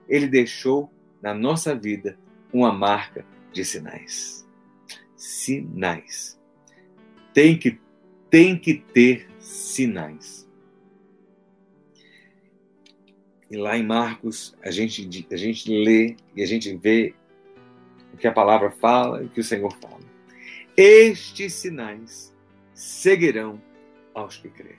ele 0.09 0.27
deixou 0.27 0.91
na 1.23 1.35
nossa 1.35 1.75
vida 1.75 2.19
uma 2.53 2.73
marca 2.73 3.25
de 3.53 3.65
sinais. 3.65 4.47
Sinais. 5.17 6.39
Tem 7.33 7.57
que 7.57 7.79
tem 8.31 8.57
que 8.57 8.75
ter 8.75 9.29
sinais. 9.41 10.49
E 13.51 13.57
lá 13.57 13.77
em 13.77 13.83
Marcos, 13.83 14.55
a 14.63 14.71
gente, 14.71 15.27
a 15.31 15.37
gente 15.37 15.69
lê 15.69 16.17
e 16.37 16.43
a 16.43 16.47
gente 16.47 16.73
vê 16.77 17.13
que 18.21 18.29
a 18.29 18.33
palavra 18.33 18.71
fala 18.71 19.25
e 19.25 19.29
que 19.29 19.41
o 19.41 19.45
Senhor 19.45 19.73
fala. 19.81 19.99
Estes 20.77 21.55
sinais 21.55 22.35
seguirão 22.75 23.61
aos 24.15 24.37
que 24.37 24.49
crêem. 24.49 24.79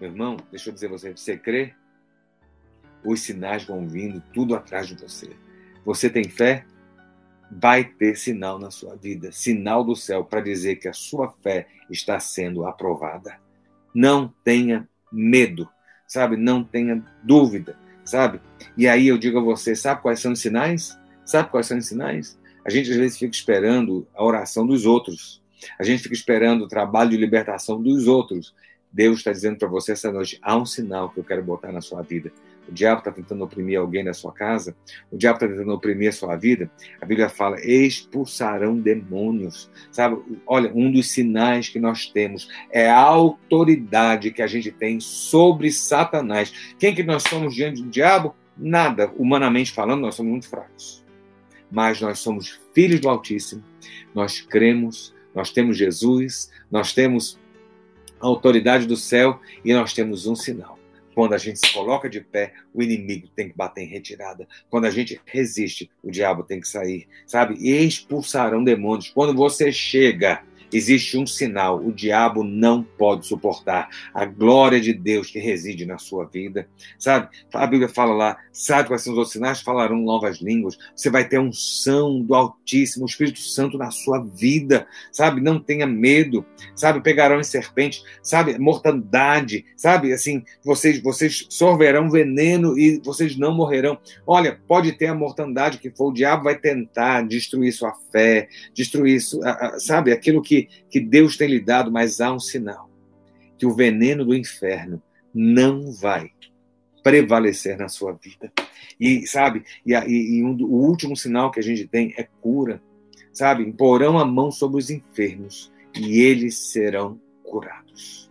Meu 0.00 0.10
irmão, 0.10 0.36
deixa 0.50 0.70
eu 0.70 0.74
dizer 0.74 0.88
você, 0.88 1.14
você 1.14 1.36
crê? 1.36 1.74
Os 3.04 3.20
sinais 3.20 3.64
vão 3.64 3.86
vindo 3.86 4.22
tudo 4.32 4.54
atrás 4.54 4.86
de 4.88 4.94
você. 4.94 5.30
Você 5.84 6.08
tem 6.08 6.24
fé? 6.24 6.64
Vai 7.50 7.84
ter 7.84 8.16
sinal 8.16 8.58
na 8.58 8.70
sua 8.70 8.96
vida, 8.96 9.30
sinal 9.30 9.84
do 9.84 9.94
céu 9.94 10.24
para 10.24 10.40
dizer 10.40 10.76
que 10.76 10.88
a 10.88 10.92
sua 10.92 11.32
fé 11.42 11.68
está 11.90 12.18
sendo 12.18 12.64
aprovada. 12.64 13.38
Não 13.94 14.32
tenha 14.42 14.88
medo, 15.12 15.68
sabe? 16.06 16.36
Não 16.36 16.64
tenha 16.64 17.04
dúvida, 17.22 17.76
sabe? 18.04 18.40
E 18.76 18.88
aí 18.88 19.08
eu 19.08 19.18
digo 19.18 19.38
a 19.38 19.42
você, 19.42 19.76
sabe 19.76 20.00
quais 20.00 20.20
são 20.20 20.32
os 20.32 20.40
sinais? 20.40 20.98
Sabe 21.24 21.50
quais 21.50 21.66
são 21.66 21.78
os 21.78 21.86
sinais? 21.86 22.38
A 22.64 22.70
gente 22.70 22.90
às 22.90 22.96
vezes 22.96 23.18
fica 23.18 23.34
esperando 23.34 24.06
a 24.14 24.24
oração 24.24 24.66
dos 24.66 24.86
outros. 24.86 25.42
A 25.78 25.84
gente 25.84 26.02
fica 26.02 26.14
esperando 26.14 26.62
o 26.62 26.68
trabalho 26.68 27.10
de 27.10 27.16
libertação 27.16 27.80
dos 27.80 28.06
outros. 28.06 28.54
Deus 28.92 29.18
está 29.18 29.32
dizendo 29.32 29.56
para 29.56 29.68
você 29.68 29.92
essa 29.92 30.12
noite: 30.12 30.38
há 30.42 30.56
um 30.56 30.66
sinal 30.66 31.10
que 31.10 31.18
eu 31.18 31.24
quero 31.24 31.42
botar 31.42 31.72
na 31.72 31.80
sua 31.80 32.02
vida. 32.02 32.30
O 32.68 32.72
diabo 32.72 33.00
está 33.00 33.10
tentando 33.10 33.42
oprimir 33.42 33.78
alguém 33.78 34.04
na 34.04 34.14
sua 34.14 34.32
casa, 34.32 34.76
o 35.10 35.16
diabo 35.16 35.36
está 35.36 35.48
tentando 35.48 35.72
oprimir 35.72 36.10
a 36.10 36.12
sua 36.12 36.36
vida. 36.36 36.70
A 37.00 37.06
Bíblia 37.06 37.28
fala: 37.28 37.56
expulsarão 37.60 38.78
demônios. 38.78 39.70
Sabe? 39.90 40.20
Olha, 40.46 40.70
um 40.74 40.92
dos 40.92 41.10
sinais 41.10 41.68
que 41.68 41.80
nós 41.80 42.06
temos 42.06 42.48
é 42.70 42.88
a 42.88 43.00
autoridade 43.00 44.30
que 44.30 44.42
a 44.42 44.46
gente 44.46 44.70
tem 44.70 45.00
sobre 45.00 45.72
Satanás. 45.72 46.52
Quem 46.78 46.94
que 46.94 47.02
nós 47.02 47.24
somos 47.24 47.54
diante 47.54 47.82
do 47.82 47.88
diabo? 47.88 48.34
Nada, 48.56 49.10
humanamente 49.16 49.72
falando, 49.72 50.02
nós 50.02 50.14
somos 50.14 50.30
muito 50.30 50.48
fracos. 50.48 51.01
Mas 51.72 52.00
nós 52.02 52.18
somos 52.18 52.60
filhos 52.74 53.00
do 53.00 53.08
Altíssimo, 53.08 53.64
nós 54.14 54.42
cremos, 54.42 55.14
nós 55.34 55.50
temos 55.50 55.78
Jesus, 55.78 56.50
nós 56.70 56.92
temos 56.92 57.38
a 58.20 58.26
autoridade 58.26 58.86
do 58.86 58.96
céu 58.96 59.40
e 59.64 59.72
nós 59.72 59.94
temos 59.94 60.26
um 60.26 60.36
sinal. 60.36 60.78
Quando 61.14 61.34
a 61.34 61.38
gente 61.38 61.58
se 61.58 61.72
coloca 61.72 62.08
de 62.08 62.20
pé, 62.20 62.54
o 62.72 62.82
inimigo 62.82 63.28
tem 63.34 63.48
que 63.48 63.56
bater 63.56 63.82
em 63.82 63.88
retirada. 63.88 64.46
Quando 64.70 64.84
a 64.84 64.90
gente 64.90 65.20
resiste, 65.26 65.90
o 66.02 66.10
diabo 66.10 66.42
tem 66.42 66.60
que 66.60 66.68
sair, 66.68 67.08
sabe? 67.26 67.56
E 67.58 67.70
expulsarão 67.84 68.62
demônios. 68.62 69.10
Quando 69.10 69.34
você 69.34 69.72
chega 69.72 70.42
existe 70.72 71.16
um 71.18 71.26
sinal: 71.26 71.78
o 71.78 71.92
diabo 71.92 72.42
não 72.42 72.82
pode 72.82 73.26
suportar 73.26 73.88
a 74.14 74.24
glória 74.24 74.80
de 74.80 74.92
Deus 74.92 75.30
que 75.30 75.38
reside 75.38 75.86
na 75.86 75.98
sua 75.98 76.24
vida. 76.24 76.68
Sabe? 76.98 77.28
A 77.52 77.66
Bíblia 77.66 77.88
fala 77.88 78.14
lá: 78.14 78.36
sabe 78.52 78.88
quais 78.88 79.02
são 79.02 79.12
os 79.12 79.18
outros 79.18 79.32
sinais? 79.32 79.60
Falarão 79.60 79.96
novas 79.96 80.38
línguas. 80.40 80.76
Você 80.94 81.10
vai 81.10 81.28
ter 81.28 81.38
unção 81.38 82.20
do 82.22 82.34
Altíssimo, 82.34 83.04
o 83.04 83.08
Espírito 83.08 83.40
Santo 83.40 83.78
na 83.78 83.90
sua 83.90 84.22
vida. 84.22 84.86
Sabe? 85.10 85.40
Não 85.40 85.58
tenha 85.58 85.86
medo. 85.86 86.44
Sabe? 86.74 87.00
Pegarão 87.00 87.40
em 87.40 87.44
serpente. 87.44 88.02
Sabe? 88.22 88.58
Mortandade. 88.58 89.64
Sabe? 89.76 90.12
Assim, 90.12 90.42
vocês, 90.64 91.02
vocês 91.02 91.46
sorverão 91.50 92.10
veneno 92.10 92.78
e 92.78 93.00
vocês 93.04 93.36
não 93.36 93.54
morrerão. 93.54 93.98
Olha, 94.26 94.60
pode 94.66 94.92
ter 94.92 95.06
a 95.06 95.14
mortandade 95.14 95.78
que 95.78 95.90
for, 95.90 96.08
o 96.08 96.12
diabo 96.12 96.44
vai 96.44 96.58
tentar 96.58 97.22
destruir 97.22 97.72
sua 97.72 97.92
fé, 98.10 98.48
destruir, 98.74 99.20
sabe? 99.78 100.12
Aquilo 100.12 100.42
que 100.42 100.61
que, 100.90 101.00
Deus 101.00 101.36
tem 101.36 101.48
lhe 101.48 101.60
dado, 101.60 101.90
mas 101.90 102.20
há 102.20 102.32
um 102.32 102.40
sinal: 102.40 102.90
que 103.58 103.66
o 103.66 103.74
veneno 103.74 104.24
do 104.24 104.34
inferno 104.34 105.02
não 105.34 105.92
vai 105.92 106.30
prevalecer 107.02 107.76
na 107.76 107.88
sua 107.88 108.12
vida. 108.12 108.52
E, 108.98 109.26
sabe, 109.26 109.64
e, 109.84 109.92
e 109.92 110.44
um, 110.44 110.54
o 110.62 110.86
último 110.86 111.16
sinal 111.16 111.50
que 111.50 111.60
a 111.60 111.62
gente 111.62 111.86
tem 111.86 112.14
é 112.16 112.28
cura. 112.40 112.82
Sabe, 113.32 113.72
porão 113.72 114.18
a 114.18 114.24
mão 114.24 114.50
sobre 114.50 114.78
os 114.78 114.90
enfermos 114.90 115.72
e 115.94 116.20
eles 116.20 116.70
serão 116.70 117.20
curados. 117.42 118.30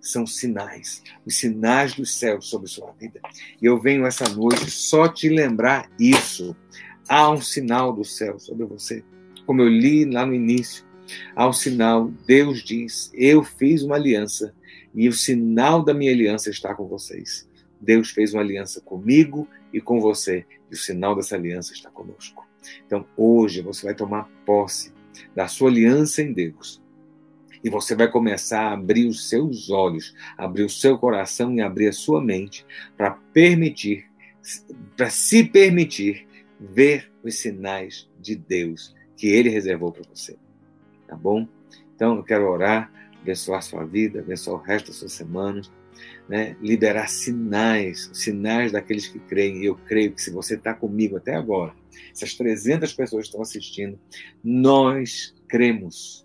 São 0.00 0.26
sinais, 0.26 1.02
os 1.24 1.36
sinais 1.36 1.94
dos 1.94 2.14
céus 2.14 2.48
sobre 2.48 2.68
sua 2.68 2.92
vida. 2.92 3.20
E 3.60 3.66
eu 3.66 3.78
venho 3.80 4.06
essa 4.06 4.28
noite 4.28 4.70
só 4.70 5.06
te 5.08 5.28
lembrar 5.28 5.90
isso. 5.98 6.56
Há 7.08 7.30
um 7.30 7.40
sinal 7.40 7.92
do 7.92 8.04
céu 8.04 8.38
sobre 8.38 8.64
você. 8.64 9.04
Como 9.46 9.62
eu 9.62 9.68
li 9.68 10.04
lá 10.04 10.24
no 10.24 10.34
início, 10.34 10.84
ao 11.34 11.52
sinal, 11.52 12.12
Deus 12.26 12.62
diz: 12.62 13.10
Eu 13.14 13.42
fiz 13.42 13.82
uma 13.82 13.96
aliança 13.96 14.54
e 14.94 15.08
o 15.08 15.12
sinal 15.12 15.82
da 15.82 15.94
minha 15.94 16.12
aliança 16.12 16.50
está 16.50 16.74
com 16.74 16.86
vocês. 16.86 17.48
Deus 17.80 18.10
fez 18.10 18.34
uma 18.34 18.42
aliança 18.42 18.80
comigo 18.80 19.48
e 19.72 19.80
com 19.80 20.00
você, 20.00 20.44
e 20.70 20.74
o 20.74 20.78
sinal 20.78 21.16
dessa 21.16 21.34
aliança 21.34 21.72
está 21.72 21.90
conosco. 21.90 22.46
Então, 22.86 23.06
hoje 23.16 23.62
você 23.62 23.86
vai 23.86 23.94
tomar 23.94 24.28
posse 24.44 24.92
da 25.34 25.48
sua 25.48 25.70
aliança 25.70 26.20
em 26.20 26.32
Deus. 26.32 26.82
E 27.62 27.70
você 27.70 27.94
vai 27.94 28.10
começar 28.10 28.68
a 28.68 28.72
abrir 28.72 29.06
os 29.06 29.28
seus 29.28 29.70
olhos, 29.70 30.14
abrir 30.36 30.64
o 30.64 30.70
seu 30.70 30.98
coração 30.98 31.54
e 31.54 31.60
abrir 31.60 31.88
a 31.88 31.92
sua 31.92 32.20
mente 32.22 32.66
para 32.96 33.12
permitir, 33.32 34.06
para 34.96 35.10
se 35.10 35.44
permitir 35.44 36.26
ver 36.58 37.10
os 37.22 37.36
sinais 37.36 38.08
de 38.18 38.34
Deus 38.34 38.94
que 39.16 39.28
ele 39.28 39.50
reservou 39.50 39.92
para 39.92 40.02
você 40.08 40.36
tá 41.10 41.16
bom? 41.16 41.46
Então, 41.96 42.16
eu 42.16 42.22
quero 42.22 42.48
orar, 42.48 42.90
abençoar 43.20 43.60
sua 43.62 43.84
vida, 43.84 44.20
abençoar 44.20 44.60
o 44.60 44.62
resto 44.62 44.86
da 44.86 44.92
sua 44.92 45.08
semana, 45.08 45.60
né? 46.28 46.56
liberar 46.62 47.08
sinais, 47.08 48.08
sinais 48.14 48.70
daqueles 48.70 49.08
que 49.08 49.18
creem. 49.18 49.62
E 49.62 49.66
eu 49.66 49.74
creio 49.74 50.12
que 50.12 50.22
se 50.22 50.30
você 50.30 50.54
está 50.54 50.72
comigo 50.72 51.16
até 51.16 51.34
agora, 51.34 51.74
essas 52.12 52.34
300 52.34 52.92
pessoas 52.92 53.26
estão 53.26 53.42
assistindo, 53.42 53.98
nós 54.42 55.34
cremos. 55.48 56.24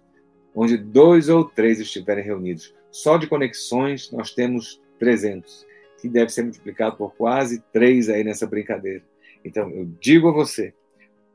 Onde 0.53 0.77
dois 0.77 1.27
ou 1.29 1.43
três 1.43 1.79
estiverem 1.79 2.23
reunidos, 2.23 2.73
só 2.91 3.17
de 3.17 3.27
conexões 3.27 4.11
nós 4.11 4.31
temos 4.31 4.79
300, 4.99 5.65
que 5.99 6.07
deve 6.07 6.31
ser 6.31 6.43
multiplicado 6.43 6.95
por 6.95 7.13
quase 7.15 7.59
três 7.73 8.07
aí 8.07 8.23
nessa 8.23 8.45
brincadeira. 8.45 9.03
Então, 9.43 9.69
eu 9.71 9.85
digo 9.99 10.29
a 10.29 10.31
você, 10.31 10.73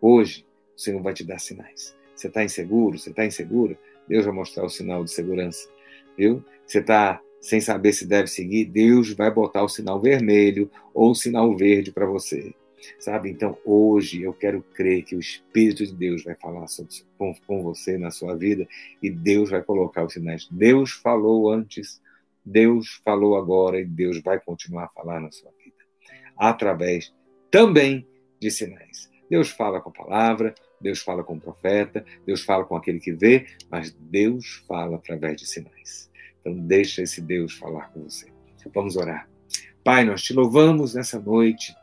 hoje 0.01 0.47
o 0.75 0.81
Senhor 0.81 1.03
vai 1.03 1.13
te 1.13 1.25
dar 1.25 1.39
sinais. 1.41 2.00
Você 2.21 2.29
está 2.29 2.45
inseguro? 2.45 2.99
Você 2.99 3.09
está 3.09 3.25
insegura? 3.25 3.79
Deus 4.07 4.27
vai 4.27 4.35
mostrar 4.35 4.65
o 4.65 4.69
sinal 4.69 5.03
de 5.03 5.11
segurança, 5.11 5.67
viu? 6.19 6.45
Você 6.67 6.81
está 6.81 7.19
sem 7.41 7.63
saber 7.63 7.95
se 7.95 8.07
deve 8.07 8.27
seguir? 8.27 8.67
Deus 8.67 9.15
vai 9.15 9.31
botar 9.31 9.63
o 9.63 9.69
sinal 9.69 9.99
vermelho 9.99 10.71
ou 10.93 11.13
o 11.13 11.15
sinal 11.15 11.57
verde 11.57 11.91
para 11.91 12.05
você, 12.05 12.55
sabe? 12.99 13.31
Então, 13.31 13.57
hoje 13.65 14.21
eu 14.21 14.35
quero 14.35 14.63
crer 14.75 15.03
que 15.03 15.17
o 15.17 15.21
Espírito 15.21 15.87
de 15.87 15.95
Deus 15.95 16.23
vai 16.23 16.35
falar 16.35 16.67
sobre, 16.67 16.93
com, 17.17 17.35
com 17.47 17.63
você 17.63 17.97
na 17.97 18.11
sua 18.11 18.37
vida 18.37 18.69
e 19.03 19.09
Deus 19.09 19.49
vai 19.49 19.63
colocar 19.63 20.05
os 20.05 20.13
sinais. 20.13 20.47
Deus 20.51 20.91
falou 20.91 21.51
antes, 21.51 22.03
Deus 22.45 23.01
falou 23.03 23.35
agora 23.35 23.81
e 23.81 23.87
Deus 23.87 24.21
vai 24.21 24.39
continuar 24.39 24.85
a 24.85 24.89
falar 24.89 25.21
na 25.21 25.31
sua 25.31 25.51
vida 25.53 25.77
através 26.37 27.15
também 27.51 28.07
de 28.39 28.51
sinais. 28.51 29.11
Deus 29.31 29.49
fala 29.49 29.81
com 29.81 29.89
a 29.89 29.93
palavra, 29.93 30.55
Deus 30.81 31.01
fala 31.01 31.23
com 31.23 31.35
o 31.35 31.41
profeta, 31.41 32.05
Deus 32.25 32.43
fala 32.43 32.65
com 32.65 32.77
aquele 32.77 32.99
que 32.99 33.13
vê, 33.13 33.47
mas 33.71 33.91
Deus 33.91 34.63
fala 34.67 34.97
através 34.97 35.37
de 35.37 35.47
sinais. 35.47 36.11
Então, 36.41 36.55
deixa 36.55 37.03
esse 37.03 37.21
Deus 37.21 37.53
falar 37.53 37.93
com 37.93 38.03
você. 38.03 38.27
Vamos 38.75 38.97
orar. 38.97 39.29
Pai, 39.85 40.05
nós 40.05 40.23
te 40.23 40.33
louvamos 40.33 40.95
nessa 40.95 41.19
noite 41.19 41.75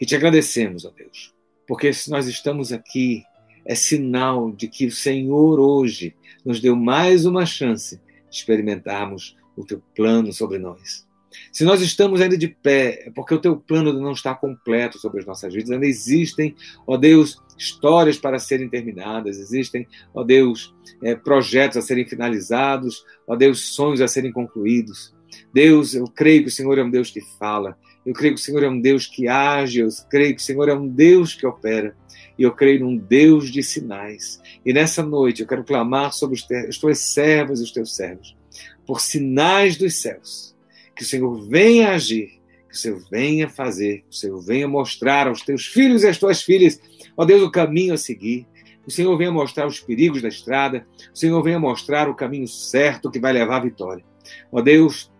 e 0.00 0.06
te 0.06 0.14
agradecemos, 0.14 0.84
ó 0.84 0.90
Deus, 0.90 1.34
porque 1.66 1.92
se 1.92 2.10
nós 2.10 2.26
estamos 2.26 2.72
aqui, 2.72 3.24
é 3.64 3.74
sinal 3.74 4.50
de 4.50 4.68
que 4.68 4.86
o 4.86 4.92
Senhor 4.92 5.60
hoje 5.60 6.14
nos 6.44 6.60
deu 6.60 6.74
mais 6.74 7.24
uma 7.24 7.46
chance 7.46 7.96
de 7.96 8.36
experimentarmos 8.36 9.36
o 9.56 9.64
teu 9.64 9.82
plano 9.94 10.32
sobre 10.32 10.58
nós. 10.58 11.06
Se 11.52 11.64
nós 11.64 11.80
estamos 11.80 12.20
ainda 12.20 12.36
de 12.36 12.48
pé, 12.48 13.04
é 13.06 13.10
porque 13.10 13.34
o 13.34 13.40
teu 13.40 13.56
plano 13.56 13.92
não 13.92 14.12
está 14.12 14.34
completo 14.34 14.98
sobre 14.98 15.20
as 15.20 15.26
nossas 15.26 15.52
vidas. 15.52 15.70
Ainda 15.70 15.86
existem, 15.86 16.54
ó 16.86 16.96
Deus, 16.96 17.38
histórias 17.56 18.18
para 18.18 18.38
serem 18.38 18.68
terminadas, 18.68 19.38
existem, 19.38 19.86
ó 20.14 20.22
Deus, 20.22 20.74
é, 21.02 21.14
projetos 21.14 21.76
a 21.76 21.82
serem 21.82 22.04
finalizados, 22.08 23.04
ó 23.26 23.36
Deus, 23.36 23.74
sonhos 23.74 24.00
a 24.00 24.08
serem 24.08 24.32
concluídos. 24.32 25.14
Deus, 25.52 25.94
eu 25.94 26.04
creio 26.06 26.42
que 26.42 26.48
o 26.48 26.52
Senhor 26.52 26.78
é 26.78 26.82
um 26.82 26.90
Deus 26.90 27.10
que 27.10 27.20
fala, 27.38 27.76
eu 28.04 28.12
creio 28.12 28.34
que 28.34 28.40
o 28.40 28.44
Senhor 28.44 28.62
é 28.62 28.68
um 28.68 28.80
Deus 28.80 29.06
que 29.06 29.28
age, 29.28 29.80
eu 29.80 29.88
creio 30.10 30.34
que 30.34 30.42
o 30.42 30.44
Senhor 30.44 30.68
é 30.68 30.74
um 30.74 30.88
Deus 30.88 31.34
que 31.34 31.46
opera, 31.46 31.96
e 32.38 32.42
eu 32.42 32.52
creio 32.52 32.80
num 32.80 32.96
Deus 32.96 33.50
de 33.50 33.62
sinais. 33.62 34.40
E 34.64 34.72
nessa 34.72 35.02
noite 35.02 35.40
eu 35.40 35.46
quero 35.46 35.64
clamar 35.64 36.12
sobre 36.12 36.36
os, 36.36 36.50
as 36.68 36.78
tuas 36.78 36.98
servas 36.98 37.60
e 37.60 37.64
os 37.64 37.70
teus 37.70 37.94
servos, 37.94 38.36
por 38.84 39.00
sinais 39.00 39.76
dos 39.76 40.00
céus 40.00 40.52
que 40.94 41.02
o 41.02 41.06
Senhor 41.06 41.48
venha 41.48 41.90
agir, 41.90 42.40
que 42.68 42.74
o 42.74 42.78
Senhor 42.78 43.02
venha 43.10 43.48
fazer, 43.48 43.98
que 43.98 44.10
o 44.10 44.14
Senhor 44.14 44.40
venha 44.40 44.68
mostrar 44.68 45.26
aos 45.26 45.42
teus 45.42 45.66
filhos 45.66 46.02
e 46.02 46.08
às 46.08 46.18
tuas 46.18 46.42
filhas, 46.42 46.80
ó 47.16 47.24
Deus, 47.24 47.42
o 47.42 47.50
caminho 47.50 47.94
a 47.94 47.98
seguir. 47.98 48.46
O 48.84 48.90
Senhor 48.90 49.16
venha 49.16 49.30
mostrar 49.30 49.66
os 49.66 49.78
perigos 49.78 50.22
da 50.22 50.28
estrada, 50.28 50.84
o 51.14 51.16
Senhor 51.16 51.40
venha 51.42 51.58
mostrar 51.58 52.08
o 52.08 52.14
caminho 52.16 52.48
certo 52.48 53.10
que 53.10 53.20
vai 53.20 53.32
levar 53.32 53.58
à 53.58 53.60
vitória. 53.60 54.04
Ó 54.50 54.60
Deus, 54.60 55.12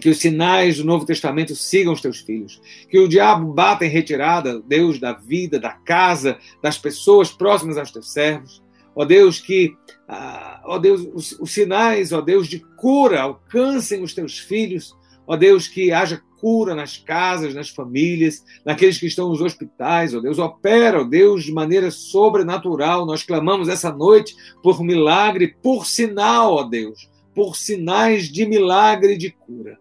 que 0.00 0.08
os 0.08 0.18
sinais 0.18 0.78
do 0.78 0.84
Novo 0.84 1.06
Testamento 1.06 1.54
sigam 1.54 1.92
os 1.92 2.00
teus 2.00 2.20
filhos. 2.20 2.60
Que 2.88 2.98
o 2.98 3.08
diabo 3.08 3.52
bata 3.52 3.84
em 3.84 3.88
retirada, 3.88 4.60
Deus, 4.60 4.98
da 4.98 5.12
vida, 5.12 5.58
da 5.58 5.70
casa, 5.70 6.38
das 6.62 6.78
pessoas 6.78 7.30
próximas 7.30 7.76
aos 7.76 7.90
teus 7.90 8.12
servos. 8.12 8.62
Ó 8.94 9.04
Deus, 9.04 9.40
que 9.40 9.76
ah, 10.06 10.62
ó 10.64 10.78
Deus, 10.78 11.06
os, 11.12 11.32
os 11.40 11.50
sinais, 11.50 12.12
ó 12.12 12.20
Deus, 12.20 12.46
de 12.46 12.60
cura 12.76 13.22
alcancem 13.22 14.02
os 14.02 14.14
teus 14.14 14.38
filhos. 14.38 14.94
Ó 15.26 15.36
Deus, 15.36 15.66
que 15.66 15.90
haja 15.90 16.22
cura 16.38 16.74
nas 16.74 16.98
casas, 16.98 17.54
nas 17.54 17.70
famílias, 17.70 18.44
naqueles 18.64 18.98
que 18.98 19.06
estão 19.06 19.30
nos 19.30 19.40
hospitais, 19.40 20.14
ó 20.14 20.20
Deus, 20.20 20.38
opera, 20.38 21.00
ó 21.00 21.04
Deus, 21.04 21.44
de 21.44 21.52
maneira 21.52 21.90
sobrenatural. 21.90 23.06
Nós 23.06 23.22
clamamos 23.22 23.68
essa 23.68 23.90
noite 23.90 24.36
por 24.62 24.82
milagre, 24.82 25.56
por 25.62 25.86
sinal, 25.86 26.52
ó 26.52 26.62
Deus, 26.64 27.10
por 27.34 27.56
sinais 27.56 28.28
de 28.28 28.44
milagre 28.44 29.14
e 29.14 29.18
de 29.18 29.30
cura. 29.30 29.78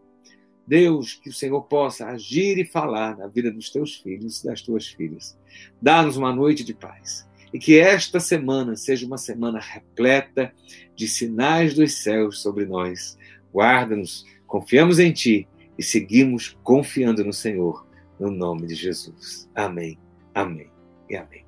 Deus, 0.65 1.15
que 1.21 1.30
o 1.30 1.34
Senhor 1.34 1.62
possa 1.63 2.08
agir 2.08 2.58
e 2.58 2.65
falar 2.65 3.17
na 3.17 3.28
vida 3.28 3.52
dos 3.52 3.69
teus 3.69 3.95
filhos 3.95 4.39
e 4.39 4.45
das 4.45 4.62
tuas 4.62 4.88
filhas. 4.88 5.38
Dá-nos 5.82 6.15
uma 6.15 6.34
noite 6.34 6.63
de 6.63 6.73
paz 6.73 7.28
e 7.53 7.59
que 7.59 7.79
esta 7.79 8.19
semana 8.19 8.75
seja 8.75 9.05
uma 9.05 9.17
semana 9.17 9.59
repleta 9.59 10.51
de 10.95 11.07
sinais 11.07 11.75
dos 11.75 11.93
céus 12.01 12.41
sobre 12.41 12.65
nós. 12.65 13.17
Guarda-nos, 13.53 14.25
confiamos 14.47 14.97
em 14.97 15.11
Ti 15.11 15.47
e 15.77 15.83
seguimos 15.83 16.57
confiando 16.63 17.23
no 17.23 17.33
Senhor, 17.33 17.87
no 18.19 18.31
nome 18.31 18.67
de 18.67 18.75
Jesus. 18.75 19.47
Amém, 19.53 19.99
amém 20.33 20.69
e 21.09 21.15
amém. 21.15 21.42